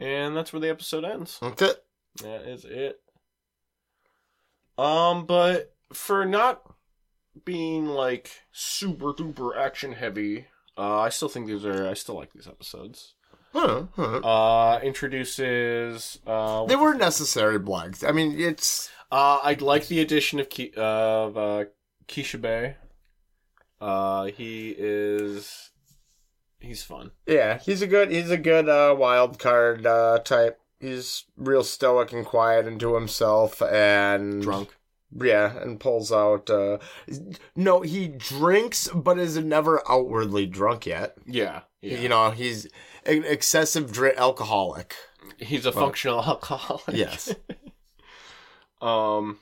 and 0.00 0.36
that's 0.36 0.52
where 0.52 0.60
the 0.60 0.70
episode 0.70 1.04
ends. 1.04 1.38
That's 1.40 1.62
it. 1.62 1.84
That 2.22 2.48
is 2.48 2.64
it. 2.64 3.00
Um, 4.78 5.26
but 5.26 5.74
for 5.92 6.24
not 6.24 6.62
being 7.44 7.86
like 7.86 8.30
super 8.50 9.12
duper 9.12 9.56
action 9.56 9.92
heavy, 9.92 10.46
uh, 10.78 11.00
I 11.00 11.08
still 11.10 11.28
think 11.28 11.46
these 11.46 11.64
are. 11.64 11.88
I 11.88 11.94
still 11.94 12.14
like 12.16 12.32
these 12.32 12.46
episodes. 12.48 13.14
Huh, 13.52 13.84
huh. 13.96 14.18
Uh, 14.18 14.80
introduces. 14.82 16.18
Uh, 16.26 16.64
They 16.66 16.76
were 16.76 16.94
necessary 16.94 17.58
blanks. 17.58 18.02
I 18.02 18.12
mean, 18.12 18.38
it's 18.40 18.90
uh, 19.10 19.40
I'd 19.42 19.60
like 19.62 19.88
the 19.88 20.00
addition 20.00 20.40
of 20.40 20.48
Ki- 20.48 20.72
of 20.76 21.36
uh, 21.36 21.64
Kishibe. 22.08 22.74
Uh, 23.80 24.24
he 24.26 24.74
is. 24.78 25.70
He's 26.60 26.82
fun. 26.82 27.10
yeah. 27.26 27.58
He's 27.58 27.82
a 27.82 27.86
good. 27.86 28.10
He's 28.10 28.30
a 28.30 28.38
good 28.38 28.68
uh, 28.68 28.94
wild 28.96 29.38
card 29.38 29.84
uh, 29.84 30.20
type. 30.20 30.58
He's 30.80 31.24
real 31.36 31.62
stoic 31.64 32.12
and 32.12 32.24
quiet 32.24 32.66
into 32.66 32.94
himself 32.94 33.60
and 33.62 34.42
Drunk. 34.42 34.74
Yeah, 35.14 35.58
and 35.58 35.78
pulls 35.78 36.10
out. 36.12 36.48
Uh, 36.48 36.78
no, 37.54 37.80
he 37.82 38.08
drinks, 38.08 38.88
but 38.94 39.18
is 39.18 39.36
never 39.36 39.82
outwardly 39.90 40.46
drunk 40.46 40.86
yet. 40.86 41.16
Yeah. 41.26 41.62
yeah. 41.80 41.98
You 41.98 42.08
know, 42.08 42.30
he's 42.30 42.66
an 43.04 43.24
excessive 43.24 43.92
drink 43.92 44.16
alcoholic. 44.16 44.94
he's 45.38 45.66
a 45.66 45.72
functional 45.72 46.22
alcoholic. 46.26 46.96
Yes. 46.96 47.34
um. 48.80 49.38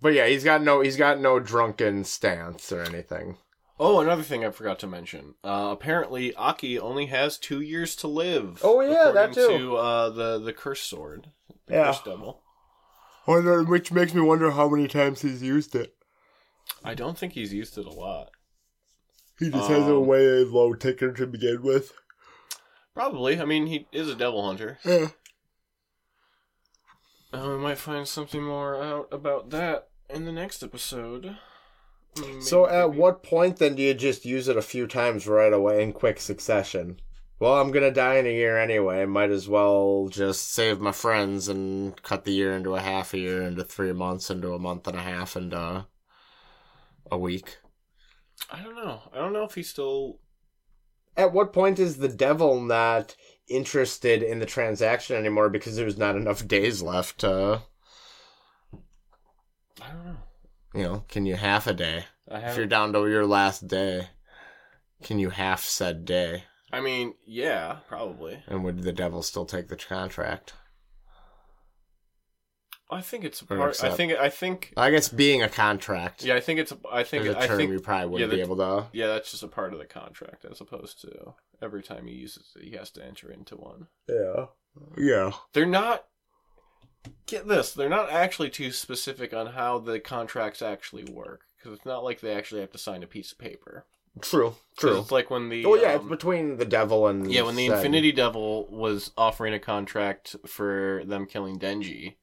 But 0.00 0.14
yeah, 0.14 0.26
he's 0.26 0.42
got 0.42 0.62
no 0.62 0.80
he's 0.80 0.96
got 0.96 1.20
no 1.20 1.38
drunken 1.38 2.02
stance 2.04 2.72
or 2.72 2.82
anything. 2.82 3.36
Oh, 3.78 4.00
another 4.00 4.22
thing 4.22 4.44
I 4.44 4.50
forgot 4.50 4.78
to 4.80 4.86
mention. 4.86 5.34
Uh, 5.42 5.70
apparently, 5.72 6.34
Aki 6.34 6.78
only 6.78 7.06
has 7.06 7.38
two 7.38 7.60
years 7.60 7.96
to 7.96 8.06
live. 8.08 8.60
Oh, 8.62 8.80
yeah, 8.80 9.10
that 9.12 9.32
too. 9.32 9.48
To 9.48 9.76
uh, 9.76 10.10
the 10.10 10.38
the 10.40 10.52
curse 10.52 10.82
sword, 10.82 11.30
the 11.66 11.74
Yeah. 11.74 11.84
curse 11.86 12.00
devil. 12.02 12.41
Wonder, 13.26 13.62
which 13.62 13.92
makes 13.92 14.14
me 14.14 14.20
wonder 14.20 14.50
how 14.50 14.68
many 14.68 14.88
times 14.88 15.22
he's 15.22 15.42
used 15.42 15.74
it. 15.74 15.94
I 16.84 16.94
don't 16.94 17.16
think 17.18 17.32
he's 17.34 17.52
used 17.52 17.78
it 17.78 17.86
a 17.86 17.90
lot. 17.92 18.30
He 19.38 19.50
just 19.50 19.68
has 19.68 19.86
a 19.88 19.94
Um, 19.96 20.06
way 20.06 20.44
low 20.44 20.74
ticker 20.74 21.12
to 21.12 21.26
begin 21.26 21.62
with. 21.62 21.92
Probably. 22.94 23.40
I 23.40 23.44
mean, 23.44 23.66
he 23.66 23.86
is 23.92 24.08
a 24.08 24.14
devil 24.14 24.44
hunter. 24.44 24.78
Yeah. 24.84 25.08
Uh, 27.32 27.48
we 27.48 27.56
might 27.56 27.78
find 27.78 28.06
something 28.06 28.42
more 28.42 28.82
out 28.82 29.08
about 29.10 29.50
that 29.50 29.88
in 30.10 30.24
the 30.26 30.32
next 30.32 30.62
episode. 30.62 31.38
So, 32.42 32.66
at 32.66 32.90
maybe- 32.90 32.98
what 33.00 33.22
point 33.22 33.56
then 33.58 33.74
do 33.74 33.82
you 33.82 33.94
just 33.94 34.26
use 34.26 34.48
it 34.48 34.56
a 34.58 34.62
few 34.62 34.86
times 34.86 35.26
right 35.26 35.52
away 35.52 35.82
in 35.82 35.92
quick 35.94 36.20
succession? 36.20 37.00
Well, 37.42 37.60
I'm 37.60 37.72
gonna 37.72 37.90
die 37.90 38.18
in 38.18 38.26
a 38.26 38.32
year 38.32 38.56
anyway. 38.56 39.04
Might 39.04 39.32
as 39.32 39.48
well 39.48 40.06
just 40.08 40.52
save 40.52 40.78
my 40.78 40.92
friends 40.92 41.48
and 41.48 42.00
cut 42.00 42.22
the 42.22 42.30
year 42.30 42.52
into 42.52 42.76
a 42.76 42.80
half 42.80 43.14
a 43.14 43.18
year, 43.18 43.42
into 43.42 43.64
three 43.64 43.92
months, 43.92 44.30
into 44.30 44.54
a 44.54 44.60
month 44.60 44.86
and 44.86 44.96
a 44.96 45.02
half, 45.02 45.34
and 45.34 45.52
uh, 45.52 45.82
a 47.10 47.18
week. 47.18 47.58
I 48.48 48.62
don't 48.62 48.76
know. 48.76 49.00
I 49.12 49.16
don't 49.16 49.32
know 49.32 49.42
if 49.42 49.56
he's 49.56 49.68
still. 49.68 50.20
At 51.16 51.32
what 51.32 51.52
point 51.52 51.80
is 51.80 51.96
the 51.96 52.06
devil 52.06 52.60
not 52.60 53.16
interested 53.48 54.22
in 54.22 54.38
the 54.38 54.46
transaction 54.46 55.16
anymore 55.16 55.48
because 55.48 55.74
there's 55.74 55.98
not 55.98 56.14
enough 56.14 56.46
days 56.46 56.80
left 56.80 57.18
to, 57.22 57.62
I 59.80 59.88
don't 59.88 60.04
know. 60.04 60.16
you 60.74 60.82
know, 60.84 61.04
can 61.08 61.26
you 61.26 61.34
half 61.34 61.66
a 61.66 61.74
day? 61.74 62.04
If 62.28 62.56
you're 62.56 62.66
down 62.66 62.92
to 62.92 63.08
your 63.08 63.26
last 63.26 63.66
day, 63.66 64.10
can 65.02 65.18
you 65.18 65.30
half 65.30 65.64
said 65.64 66.04
day? 66.04 66.44
I 66.72 66.80
mean, 66.80 67.14
yeah, 67.26 67.78
probably. 67.88 68.42
And 68.46 68.64
would 68.64 68.82
the 68.82 68.92
devil 68.92 69.22
still 69.22 69.44
take 69.44 69.68
the 69.68 69.76
contract? 69.76 70.54
I 72.90 73.00
think 73.00 73.24
it's 73.24 73.40
a 73.40 73.44
Or 73.44 73.56
part. 73.56 73.60
I 73.68 73.68
accept. 73.70 73.96
think. 73.96 74.12
I 74.12 74.28
think. 74.28 74.72
I 74.76 74.90
guess 74.90 75.08
being 75.08 75.42
a 75.42 75.48
contract 75.48 76.24
Yeah, 76.24 76.34
I 76.34 76.40
think 76.40 76.60
it's. 76.60 76.72
A, 76.72 76.78
I 76.90 77.04
think. 77.04 77.24
is 77.24 77.34
a 77.34 77.38
I 77.38 77.46
term 77.46 77.56
think. 77.56 77.70
you 77.72 77.80
probably 77.80 78.08
wouldn't 78.08 78.30
yeah, 78.30 78.34
be 78.36 78.40
the- 78.42 78.46
able 78.46 78.56
to. 78.56 78.86
Yeah, 78.92 79.06
that's 79.08 79.30
just 79.30 79.42
a 79.42 79.48
part 79.48 79.72
of 79.72 79.78
the 79.78 79.86
contract, 79.86 80.44
as 80.50 80.60
opposed 80.60 81.00
to 81.02 81.34
every 81.62 81.82
time 81.82 82.06
he 82.06 82.14
uses 82.14 82.52
it, 82.56 82.64
he 82.64 82.72
has 82.76 82.90
to 82.92 83.04
enter 83.04 83.30
into 83.32 83.56
one. 83.56 83.86
Yeah. 84.08 84.46
Yeah. 84.98 85.32
They're 85.54 85.64
not. 85.66 86.04
Get 87.26 87.48
this. 87.48 87.72
They're 87.72 87.88
not 87.88 88.10
actually 88.10 88.50
too 88.50 88.70
specific 88.72 89.32
on 89.34 89.48
how 89.48 89.78
the 89.78 89.98
contracts 89.98 90.60
actually 90.62 91.04
work 91.04 91.40
because 91.58 91.76
it's 91.76 91.86
not 91.86 92.04
like 92.04 92.20
they 92.20 92.34
actually 92.34 92.60
have 92.60 92.70
to 92.72 92.78
sign 92.78 93.02
a 93.02 93.06
piece 93.08 93.32
of 93.32 93.38
paper. 93.38 93.86
True. 94.20 94.54
True. 94.76 94.98
It's 95.00 95.10
like 95.10 95.30
when 95.30 95.48
the. 95.48 95.64
Oh 95.64 95.74
yeah, 95.74 95.94
um, 95.94 96.00
it's 96.02 96.08
between 96.08 96.56
the 96.58 96.64
devil 96.64 97.06
and 97.06 97.30
Yeah, 97.32 97.42
when 97.42 97.56
the 97.56 97.68
Sen. 97.68 97.76
Infinity 97.76 98.12
Devil 98.12 98.66
was 98.70 99.10
offering 99.16 99.54
a 99.54 99.58
contract 99.58 100.36
for 100.46 101.02
them 101.06 101.26
killing 101.26 101.58
Denji, 101.58 102.14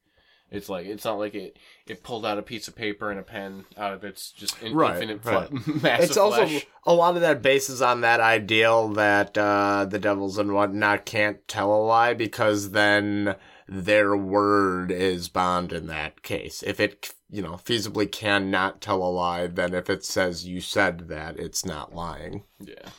it's 0.50 0.68
like 0.68 0.86
it's 0.86 1.04
not 1.04 1.18
like 1.18 1.34
it 1.34 1.56
it 1.86 2.02
pulled 2.02 2.26
out 2.26 2.38
a 2.38 2.42
piece 2.42 2.66
of 2.68 2.74
paper 2.76 3.10
and 3.10 3.18
a 3.20 3.22
pen 3.22 3.64
out 3.76 3.92
of 3.92 4.02
its 4.04 4.30
just 4.32 4.60
in, 4.62 4.74
Right, 4.74 4.94
infinite 5.02 5.24
right. 5.24 5.50
massive 5.82 6.08
It's 6.10 6.16
also 6.16 6.46
flesh. 6.46 6.66
a 6.84 6.92
lot 6.94 7.14
of 7.14 7.20
that 7.22 7.40
bases 7.42 7.80
on 7.82 8.00
that 8.02 8.20
ideal 8.20 8.88
that 8.90 9.36
uh, 9.38 9.84
the 9.88 9.98
devils 10.00 10.38
and 10.38 10.52
whatnot 10.54 11.06
can't 11.06 11.46
tell 11.48 11.72
a 11.72 11.78
lie 11.82 12.14
because 12.14 12.70
then 12.70 13.36
their 13.72 14.16
word 14.16 14.90
is 14.90 15.28
bond 15.28 15.72
in 15.72 15.86
that 15.86 16.22
case. 16.22 16.62
If 16.66 16.80
it 16.80 17.14
you 17.30 17.40
know 17.40 17.52
feasibly 17.52 18.10
cannot 18.10 18.80
tell 18.80 19.02
a 19.02 19.08
lie, 19.08 19.46
then 19.46 19.74
if 19.74 19.88
it 19.88 20.04
says 20.04 20.44
you 20.46 20.60
said 20.60 21.08
that, 21.08 21.38
it's 21.38 21.64
not 21.64 21.94
lying. 21.94 22.42
Yeah, 22.58 22.90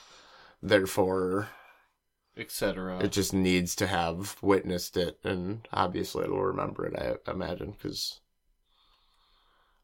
Therefore, 0.63 1.49
etc. 2.37 2.99
it 2.99 3.11
just 3.11 3.33
needs 3.33 3.75
to 3.75 3.87
have 3.87 4.37
witnessed 4.41 4.95
it, 4.95 5.19
and 5.25 5.67
obviously 5.73 6.23
it'll 6.23 6.41
remember 6.41 6.85
it. 6.85 6.95
I 6.97 7.29
imagine 7.29 7.71
because 7.71 8.21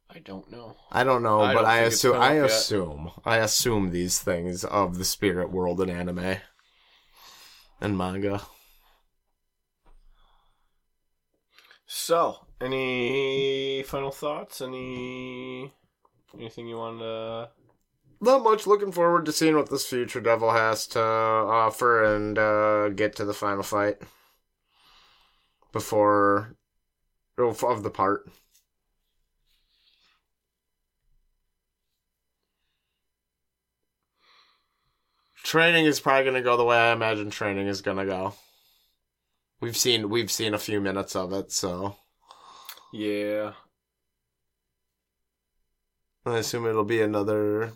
I 0.10 0.19
don't 0.19 0.50
know. 0.50 0.78
I 0.89 1.04
don't 1.04 1.21
know, 1.21 1.41
I 1.41 1.54
but 1.54 1.62
don't 1.63 1.69
I 1.69 1.78
assume 1.80 2.15
I 2.15 2.36
yet. 2.36 2.45
assume 2.45 3.12
I 3.26 3.38
assume 3.39 3.91
these 3.91 4.19
things 4.19 4.63
of 4.63 4.97
the 4.97 5.06
spirit 5.06 5.52
world 5.52 5.82
in 5.82 5.89
anime 5.89 6.38
and 7.82 7.97
manga. 7.97 8.41
So, 11.88 12.45
any 12.60 13.82
final 13.84 14.12
thoughts? 14.12 14.60
Any 14.60 15.71
anything 16.38 16.67
you 16.67 16.76
want 16.76 17.00
to? 17.00 17.50
Not 18.19 18.43
much. 18.43 18.67
Looking 18.67 18.91
forward 18.91 19.26
to 19.26 19.32
seeing 19.32 19.56
what 19.56 19.69
this 19.69 19.86
future 19.86 20.19
devil 20.19 20.52
has 20.52 20.86
to 20.88 21.00
offer 21.00 22.04
and 22.04 22.38
uh, 22.38 22.89
get 22.89 23.15
to 23.15 23.26
the 23.26 23.34
final 23.34 23.63
fight 23.63 24.02
before 25.71 26.56
oh, 27.38 27.56
of 27.63 27.84
the 27.84 27.89
part. 27.89 28.30
Training 35.43 35.86
is 35.86 36.02
probably 36.02 36.23
going 36.23 36.36
to 36.36 36.41
go 36.41 36.58
the 36.58 36.65
way 36.65 36.76
I 36.76 36.91
imagine 36.91 37.30
training 37.30 37.67
is 37.67 37.82
going 37.82 37.95
to 37.95 38.06
go. 38.06 38.34
We've 39.60 39.78
seen 39.78 40.10
we've 40.10 40.32
seen 40.32 40.54
a 40.54 40.60
few 40.60 40.80
minutes 40.80 41.15
of 41.15 41.34
it, 41.34 41.52
so 41.52 41.96
Yeah, 42.93 43.54
I 46.26 46.38
assume 46.38 46.65
it'll 46.67 46.84
be 46.84 47.02
another 47.02 47.74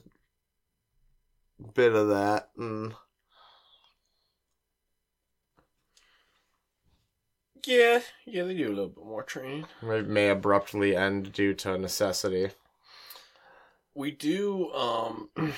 bit 1.74 1.94
of 1.94 2.10
that. 2.10 2.50
And 2.58 2.94
yeah, 7.66 8.02
yeah. 8.26 8.44
They 8.44 8.56
do 8.56 8.68
a 8.68 8.70
little 8.70 8.90
bit 8.90 9.06
more 9.06 9.24
training. 9.24 9.66
It 9.82 10.08
may 10.08 10.30
abruptly 10.30 10.96
end 10.96 11.34
due 11.34 11.54
to 11.56 11.78
necessity. 11.78 12.52
We 13.96 14.12
do. 14.12 14.72
Um, 14.72 15.30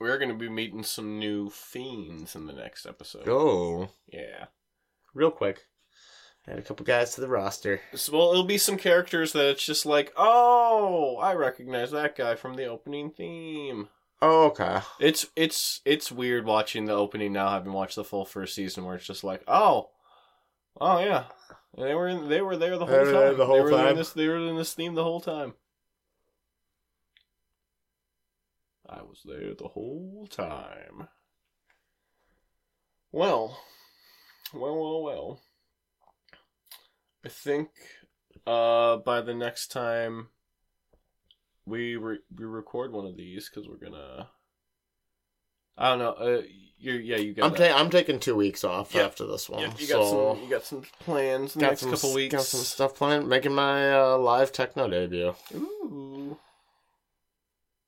we're 0.00 0.18
going 0.18 0.30
to 0.30 0.34
be 0.34 0.48
meeting 0.48 0.82
some 0.82 1.18
new 1.18 1.50
fiends 1.50 2.34
in 2.34 2.46
the 2.46 2.52
next 2.52 2.86
episode. 2.86 3.28
Oh, 3.28 3.90
Yeah. 4.12 4.46
Real 5.16 5.30
quick. 5.30 5.66
Add 6.48 6.58
a 6.58 6.62
couple 6.62 6.86
guys 6.86 7.14
to 7.14 7.20
the 7.20 7.28
roster. 7.28 7.80
So, 7.94 8.16
well, 8.16 8.30
it'll 8.30 8.44
be 8.44 8.58
some 8.58 8.76
characters 8.76 9.32
that 9.32 9.50
it's 9.50 9.66
just 9.66 9.84
like, 9.84 10.12
oh, 10.16 11.16
I 11.16 11.34
recognize 11.34 11.90
that 11.90 12.14
guy 12.16 12.36
from 12.36 12.54
the 12.54 12.66
opening 12.66 13.10
theme. 13.10 13.88
Oh, 14.22 14.44
okay. 14.46 14.78
It's 15.00 15.26
it's 15.34 15.80
it's 15.84 16.12
weird 16.12 16.46
watching 16.46 16.84
the 16.84 16.92
opening 16.94 17.32
now, 17.32 17.48
having 17.50 17.72
watched 17.72 17.96
the 17.96 18.04
full 18.04 18.24
first 18.24 18.54
season, 18.54 18.84
where 18.84 18.94
it's 18.94 19.06
just 19.06 19.24
like, 19.24 19.42
oh, 19.48 19.90
oh 20.80 21.00
yeah, 21.00 21.24
they 21.76 21.94
were 21.94 22.08
in, 22.08 22.28
they 22.28 22.40
were 22.40 22.56
there 22.56 22.78
the 22.78 22.86
whole 22.86 22.94
They 22.94 23.04
were 23.04 23.10
there 23.12 23.28
time. 23.30 23.38
the 23.38 23.46
whole 23.46 23.56
they 23.56 23.62
were 23.62 23.70
In 23.72 23.76
time. 23.76 23.96
this, 23.96 24.12
they 24.12 24.28
were 24.28 24.36
in 24.38 24.56
this 24.56 24.72
theme 24.72 24.94
the 24.94 25.02
whole 25.04 25.20
time. 25.20 25.54
I 28.88 29.02
was 29.02 29.20
there 29.24 29.52
the 29.54 29.68
whole 29.68 30.28
time. 30.30 31.08
Well, 33.12 33.58
well, 34.54 34.76
well, 34.76 35.02
well. 35.02 35.40
I 37.24 37.28
think 37.28 37.68
uh, 38.46 38.98
by 38.98 39.20
the 39.20 39.34
next 39.34 39.72
time 39.72 40.28
we 41.66 41.96
re- 41.96 42.20
we 42.36 42.44
record 42.44 42.92
one 42.92 43.06
of 43.06 43.16
these, 43.16 43.48
because 43.48 43.68
we're 43.68 43.76
gonna. 43.76 44.28
I 45.76 45.90
don't 45.90 45.98
know. 45.98 46.12
Uh, 46.12 46.42
you 46.78 46.94
yeah, 46.94 47.16
you 47.16 47.34
got. 47.34 47.46
I'm 47.46 47.54
ta- 47.54 47.76
I'm 47.76 47.90
taking 47.90 48.20
two 48.20 48.36
weeks 48.36 48.64
off 48.64 48.94
after 48.94 49.26
this 49.26 49.48
one. 49.48 49.62
yeah, 49.62 49.72
you 49.78 49.88
got 49.88 50.04
so 50.04 50.34
some. 50.34 50.44
You 50.44 50.50
got 50.50 50.64
some 50.64 50.82
plans 51.00 51.56
in 51.56 51.60
the 51.60 51.66
next 51.66 51.80
some 51.80 51.90
couple 51.90 52.14
weeks. 52.14 52.34
Got 52.34 52.44
some 52.44 52.60
stuff 52.60 52.94
planned. 52.94 53.28
Making 53.28 53.54
my 53.54 53.92
uh, 53.92 54.18
live 54.18 54.52
techno 54.52 54.88
debut. 54.88 55.34
Ooh. 55.54 56.38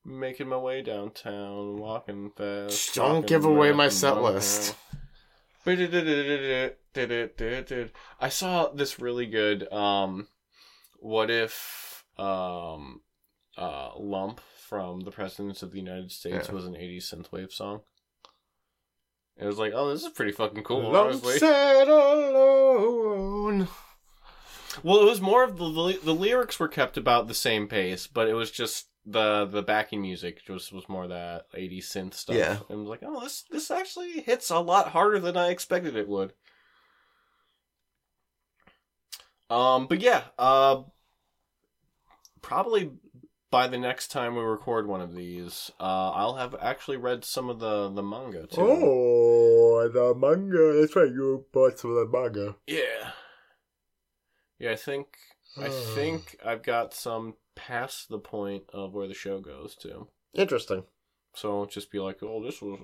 Making 0.05 0.49
my 0.49 0.57
way 0.57 0.83
downtown, 0.83 1.77
walking 1.77 2.31
fast. 2.35 2.95
Don't 2.95 3.27
give 3.27 3.45
away 3.45 3.73
my 3.73 3.89
set 3.89 4.23
list. 4.23 4.75
I 8.21 8.29
saw 8.29 8.69
this 8.69 8.99
really 8.99 9.27
good. 9.27 9.71
Um, 9.73 10.29
what 10.99 11.31
if 11.31 12.05
um, 12.17 13.03
uh, 13.57 13.91
"Lump" 13.99 14.41
from 14.69 15.01
the 15.01 15.11
Presidents 15.11 15.63
of 15.63 15.73
the 15.73 15.79
United 15.79 16.13
States 16.13 16.49
Yeah. 16.49 16.55
was 16.55 16.67
an 16.67 16.75
'80s 16.75 17.13
synthwave 17.13 17.53
song? 17.53 17.83
It 19.37 19.47
was 19.47 19.59
like, 19.59 19.73
oh, 19.75 19.91
this 19.91 20.03
is 20.03 20.09
pretty 20.09 20.33
fucking 20.33 20.65
cool. 20.65 20.91
Lump 20.91 21.25
sat 21.25 21.87
alone. 21.87 23.69
Well, 24.83 25.01
it 25.01 25.05
was 25.07 25.21
more 25.21 25.45
of 25.45 25.57
the 25.59 25.99
the 26.03 26.15
lyrics 26.15 26.59
were 26.59 26.69
kept 26.69 26.97
about 26.97 27.29
the 27.29 27.35
same 27.35 27.69
pace, 27.69 28.07
but 28.07 28.29
it 28.29 28.35
was 28.35 28.51
just 28.51 28.89
the 29.11 29.47
the 29.47 29.63
backing 29.63 30.03
music 30.03 30.45
just 30.45 30.73
was 30.73 30.89
more 30.89 31.09
that 31.09 31.47
80 31.55 31.81
synth 31.81 32.15
stuff. 32.15 32.37
Yeah. 32.37 32.59
and 32.69 32.81
was 32.81 32.89
like, 32.89 33.03
oh, 33.03 33.21
this 33.21 33.45
this 33.51 33.71
actually 33.71 34.21
hits 34.21 34.51
a 34.51 34.59
lot 34.59 34.89
harder 34.89 35.19
than 35.19 35.37
I 35.37 35.49
expected 35.49 35.97
it 35.97 36.09
would. 36.09 36.33
Um, 39.51 39.87
but 39.87 40.01
yeah, 40.01 40.25
uh, 40.39 40.83
probably 42.43 42.91
by 43.51 43.67
the 43.67 43.79
next 43.79 44.09
time 44.09 44.37
we 44.37 44.43
record 44.43 44.87
one 44.87 45.01
of 45.01 45.15
these, 45.15 45.71
uh, 45.81 46.11
I'll 46.11 46.37
have 46.37 46.55
actually 46.61 46.99
read 46.99 47.25
some 47.25 47.49
of 47.49 47.61
the 47.61 47.89
the 47.89 48.03
manga 48.03 48.47
too. 48.47 48.61
Oh, 48.61 49.89
the 49.89 50.15
manga. 50.15 50.81
That's 50.81 50.95
right. 50.95 51.11
You 51.11 51.47
bought 51.51 51.79
some 51.79 51.97
of 51.97 51.97
the 51.97 52.19
manga. 52.19 52.57
Yeah. 52.67 53.13
Yeah, 54.59 54.73
I 54.73 54.77
think 54.77 55.17
I 55.57 55.71
think 55.71 56.37
I've 56.45 56.63
got 56.63 56.93
some 56.93 57.35
past 57.59 58.09
the 58.09 58.19
point 58.19 58.65
of 58.73 58.95
where 58.95 59.09
the 59.09 59.15
show 59.15 59.41
goes 59.41 59.75
to. 59.83 60.07
Interesting. 60.35 60.85
So 61.35 61.61
I'll 61.61 61.67
just 61.67 61.91
be 61.93 61.99
like, 62.01 62.23
oh, 62.23 62.43
this 62.43 62.61
was 62.63 62.79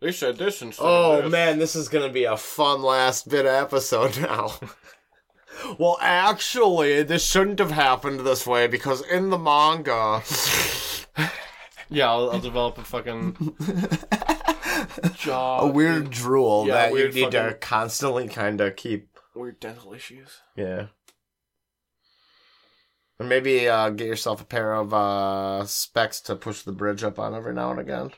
they 0.00 0.12
said 0.12 0.36
this 0.36 0.60
instead. 0.62 0.84
Oh 0.84 1.18
of 1.18 1.24
this. 1.24 1.32
man, 1.32 1.58
this 1.58 1.76
is 1.76 1.88
gonna 1.88 2.08
be 2.12 2.24
a 2.24 2.36
fun 2.36 2.82
last 2.82 3.28
bit 3.28 3.46
episode 3.46 4.18
now. 4.20 4.52
well, 5.78 5.96
actually, 6.00 7.02
this 7.04 7.24
shouldn't 7.24 7.60
have 7.60 7.70
happened 7.70 8.20
this 8.20 8.46
way 8.46 8.66
because 8.66 9.00
in 9.06 9.30
the 9.30 9.38
manga, 9.38 10.22
Yeah, 11.88 12.10
I'll, 12.10 12.30
I'll 12.32 12.40
develop 12.40 12.78
a 12.78 12.82
fucking 12.84 13.54
jaw. 15.14 15.60
a 15.60 15.66
weird 15.66 16.10
drool 16.10 16.66
Yeah, 16.66 16.74
that 16.74 16.92
weird 16.92 17.14
you 17.14 17.24
need 17.26 17.32
to 17.32 17.54
constantly 17.60 18.28
kind 18.28 18.60
of 18.60 18.76
keep. 18.76 19.08
weird 19.34 19.60
dental 19.60 19.92
issues. 19.94 20.40
Yeah. 20.56 20.86
Or 23.18 23.26
maybe 23.26 23.68
uh, 23.68 23.90
get 23.90 24.08
yourself 24.08 24.40
a 24.40 24.44
pair 24.44 24.74
of 24.74 24.92
uh, 24.92 25.64
specs 25.66 26.20
to 26.22 26.34
push 26.34 26.62
the 26.62 26.72
bridge 26.72 27.04
up 27.04 27.18
on 27.18 27.34
every 27.34 27.54
now 27.54 27.70
and 27.70 27.78
again. 27.78 28.10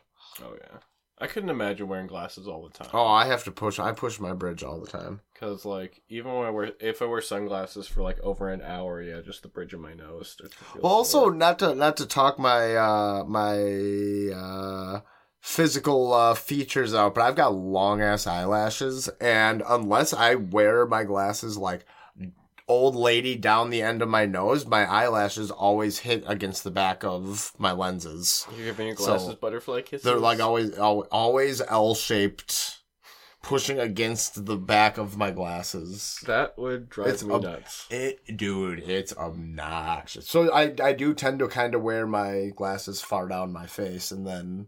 Oh 0.43 0.55
yeah, 0.59 0.79
I 1.19 1.27
couldn't 1.27 1.51
imagine 1.51 1.89
wearing 1.89 2.07
glasses 2.07 2.49
all 2.49 2.67
the 2.67 2.73
time. 2.73 2.89
Oh, 2.95 3.07
I 3.07 3.27
have 3.27 3.45
to 3.45 3.51
push. 3.51 3.79
I 3.79 3.93
push 3.93 4.19
my 4.19 4.33
bridge 4.33 4.63
all 4.63 4.81
the 4.81 4.91
time. 4.91 5.21
Cause 5.39 5.67
like 5.67 6.03
even 6.09 6.33
when 6.33 6.47
I 6.47 6.51
wear 6.51 6.73
if 6.81 7.03
I 7.03 7.05
wear 7.05 7.21
sunglasses 7.21 7.87
for 7.87 8.03
like 8.03 8.19
over 8.21 8.49
an 8.49 8.63
hour, 8.63 9.03
yeah, 9.03 9.21
just 9.21 9.43
the 9.43 9.49
bridge 9.49 9.75
of 9.75 9.81
my 9.81 9.93
nose 9.93 10.31
starts 10.31 10.57
to 10.57 10.65
feel. 10.65 10.83
Well, 10.83 10.93
also 10.93 11.25
sore. 11.25 11.35
not 11.35 11.59
to 11.59 11.75
not 11.75 11.99
to 11.99 12.07
talk 12.07 12.39
my 12.39 12.75
uh, 12.75 13.25
my 13.27 14.33
uh, 14.35 15.01
physical 15.41 16.15
uh, 16.15 16.35
features 16.35 16.95
out, 16.95 17.15
but 17.15 17.21
I've 17.21 17.37
got 17.37 17.55
long 17.55 18.01
ass 18.01 18.27
eyelashes, 18.27 19.09
and 19.21 19.63
unless 19.69 20.15
I 20.15 20.37
wear 20.37 20.87
my 20.87 21.05
glasses 21.05 21.59
like 21.59 21.85
old 22.69 22.97
lady 22.97 23.37
down 23.37 23.71
the 23.71 23.83
end 23.83 24.03
of 24.03 24.09
my 24.09 24.27
nose, 24.27 24.67
my 24.67 24.85
eyelashes 24.85 25.51
always 25.51 25.99
hit 26.01 26.25
against 26.27 26.65
the 26.65 26.71
back 26.71 27.05
of 27.05 27.53
my 27.59 27.73
lenses. 27.73 28.47
you're 28.57 28.67
giving 28.67 28.89
your 28.89 28.97
so, 28.97 29.05
glasses 29.07 29.35
butterfly 29.37 29.83
kisses. 29.83 30.03
They're 30.05 30.19
like 30.19 30.41
always 30.41 30.77
always 30.79 31.61
L 31.63 31.95
shaped, 31.95 32.79
pushing 33.43 33.79
against 33.79 34.47
the 34.47 34.57
back 34.57 34.99
of 34.99 35.17
my 35.17 35.31
glasses. 35.31 36.19
that 36.27 36.59
would 36.59 36.89
drive 36.89 37.09
It's 37.09 37.23
me 37.23 37.35
a- 37.35 37.39
nuts. 37.39 37.87
It, 37.91 38.37
dude, 38.37 38.81
it's 38.81 39.17
obnoxious. 39.17 40.29
So 40.29 40.53
I, 40.53 40.75
I 40.83 40.93
do 40.93 41.15
tend 41.15 41.39
to 41.39 41.49
kind 41.49 41.75
of 41.75 41.83
wear 41.83 42.07
my 42.07 42.51
glasses 42.57 43.01
far 43.01 43.29
down 43.29 43.53
my 43.53 43.67
face, 43.67 44.11
and 44.11 44.27
then 44.27 44.67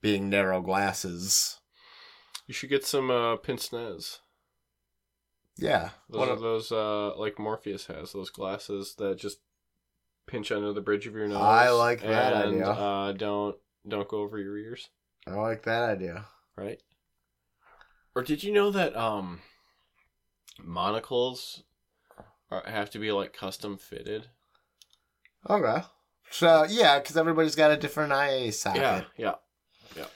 being 0.00 0.28
narrow 0.30 0.60
glasses. 0.60 1.58
You 2.46 2.52
should 2.54 2.68
get 2.70 2.84
some 2.84 3.10
uh, 3.10 3.36
pince 3.36 3.72
nez. 3.72 4.20
Yeah, 5.56 5.90
Those 6.10 6.18
One 6.18 6.28
of- 6.30 6.40
those 6.40 6.72
uh, 6.72 7.16
like 7.16 7.38
Morpheus 7.38 7.86
has 7.86 8.12
those 8.12 8.30
glasses 8.30 8.94
that 8.98 9.18
just 9.18 9.38
pinch 10.26 10.50
under 10.50 10.72
the 10.72 10.80
bridge 10.80 11.06
of 11.06 11.14
your 11.14 11.28
nose. 11.28 11.36
I 11.40 11.70
like 11.70 12.00
that 12.02 12.32
and, 12.32 12.54
idea. 12.54 12.66
Uh, 12.68 13.12
don't 13.12 13.56
don't 13.86 14.08
go 14.08 14.18
over 14.18 14.38
your 14.38 14.56
ears, 14.58 14.88
I 15.26 15.32
like 15.34 15.62
that 15.64 15.82
idea. 15.88 16.26
right? 16.56 16.80
Or 18.16 18.22
did 18.22 18.42
you 18.42 18.52
know 18.52 18.70
that 18.72 18.96
um 18.96 19.40
monocles 20.62 21.62
are, 22.50 22.62
have 22.66 22.90
to 22.90 22.98
be 22.98 23.12
like 23.12 23.32
custom 23.32 23.76
fitted? 23.78 24.28
Okay. 25.48 25.82
So 26.30 26.64
yeah, 26.68 26.98
because 26.98 27.16
everybody's 27.16 27.54
got 27.54 27.70
a 27.70 27.76
different 27.76 28.12
eye 28.12 28.50
socket. 28.50 28.82
Yeah, 28.82 29.04
yeah, 29.16 29.34
yeah. 29.96 30.06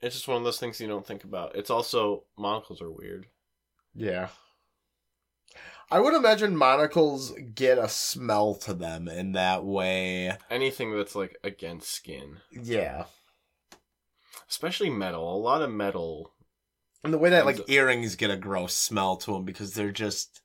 It's 0.00 0.14
just 0.14 0.28
one 0.28 0.38
of 0.38 0.44
those 0.44 0.58
things 0.58 0.80
you 0.80 0.88
don't 0.88 1.06
think 1.06 1.24
about. 1.24 1.54
It's 1.56 1.70
also 1.70 2.24
monocles 2.36 2.80
are 2.82 2.90
weird. 2.90 3.26
Yeah. 3.94 4.28
I 5.90 6.00
would 6.00 6.14
imagine 6.14 6.56
monocles 6.56 7.32
get 7.54 7.78
a 7.78 7.88
smell 7.88 8.54
to 8.56 8.74
them 8.74 9.06
in 9.08 9.32
that 9.32 9.64
way. 9.64 10.36
Anything 10.50 10.96
that's 10.96 11.14
like 11.14 11.36
against 11.44 11.90
skin, 11.92 12.38
Yeah. 12.50 13.04
especially 14.48 14.90
metal. 14.90 15.36
A 15.36 15.38
lot 15.38 15.62
of 15.62 15.70
metal. 15.70 16.32
And 17.04 17.14
the 17.14 17.18
way 17.18 17.30
that 17.30 17.46
like 17.46 17.68
earrings 17.68 18.16
get 18.16 18.30
a 18.30 18.36
gross 18.36 18.74
smell 18.74 19.16
to 19.18 19.32
them 19.32 19.44
because 19.44 19.74
they're 19.74 19.92
just 19.92 20.40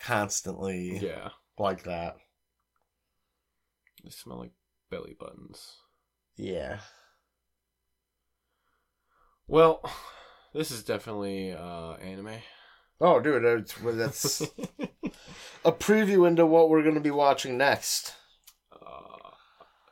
constantly 0.00 0.98
Yeah, 0.98 1.30
like 1.58 1.84
that. 1.84 2.16
they 4.04 4.10
smell 4.10 4.38
like 4.38 4.52
belly 4.90 5.16
buttons. 5.18 5.76
Yeah. 6.36 6.80
Well, 9.48 9.80
this 10.52 10.70
is 10.70 10.84
definitely 10.84 11.52
uh, 11.52 11.92
anime. 11.94 12.40
Oh, 13.00 13.20
dude, 13.20 13.44
it's, 13.44 13.80
well, 13.82 13.94
that's 13.94 14.40
a 15.64 15.72
preview 15.72 16.26
into 16.26 16.46
what 16.46 16.70
we're 16.70 16.82
going 16.82 16.94
to 16.94 17.00
be 17.00 17.10
watching 17.10 17.58
next. 17.58 18.14
uh, 18.72 19.30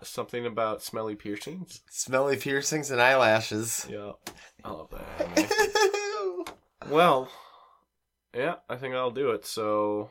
something 0.02 0.46
about 0.46 0.82
smelly 0.82 1.14
piercings. 1.14 1.80
Smelly 1.90 2.36
piercings 2.36 2.90
and 2.90 3.00
eyelashes. 3.00 3.86
Yeah, 3.90 4.12
I 4.64 4.70
love 4.70 4.88
that 4.90 6.46
well, 6.88 7.28
yeah, 8.34 8.54
I 8.68 8.76
think 8.76 8.94
I'll 8.94 9.10
do 9.10 9.30
it. 9.32 9.44
So, 9.44 10.10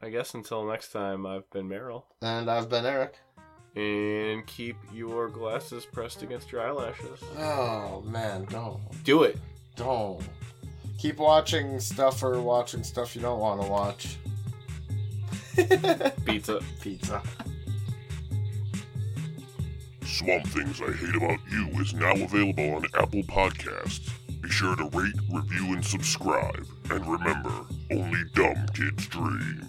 I 0.00 0.10
guess 0.10 0.34
until 0.34 0.64
next 0.64 0.92
time, 0.92 1.26
I've 1.26 1.50
been 1.50 1.68
Meryl. 1.68 2.04
and 2.22 2.48
I've 2.50 2.68
been 2.68 2.86
Eric. 2.86 3.14
And 3.76 4.44
keep 4.46 4.76
your 4.92 5.28
glasses 5.28 5.84
pressed 5.86 6.22
against 6.22 6.50
your 6.50 6.60
eyelashes. 6.62 7.20
Oh, 7.38 8.02
man, 8.04 8.44
don't. 8.46 8.80
Do 9.04 9.22
it. 9.22 9.38
Don't. 9.76 10.22
Keep 11.00 11.16
watching 11.16 11.80
stuff 11.80 12.22
or 12.22 12.42
watching 12.42 12.84
stuff 12.84 13.16
you 13.16 13.22
don't 13.22 13.40
want 13.40 13.62
to 13.62 13.66
watch. 13.66 14.18
Pizza. 16.26 16.60
Pizza. 16.82 17.22
Swamp 20.04 20.46
Things 20.48 20.82
I 20.82 20.92
Hate 20.92 21.16
About 21.16 21.38
You 21.50 21.68
is 21.80 21.94
now 21.94 22.12
available 22.12 22.74
on 22.74 22.84
Apple 22.98 23.22
Podcasts. 23.22 24.10
Be 24.42 24.50
sure 24.50 24.76
to 24.76 24.90
rate, 24.92 25.14
review, 25.32 25.72
and 25.72 25.82
subscribe. 25.82 26.66
And 26.90 27.06
remember, 27.06 27.64
only 27.90 28.20
dumb 28.34 28.66
kids 28.74 29.06
dream. 29.06 29.66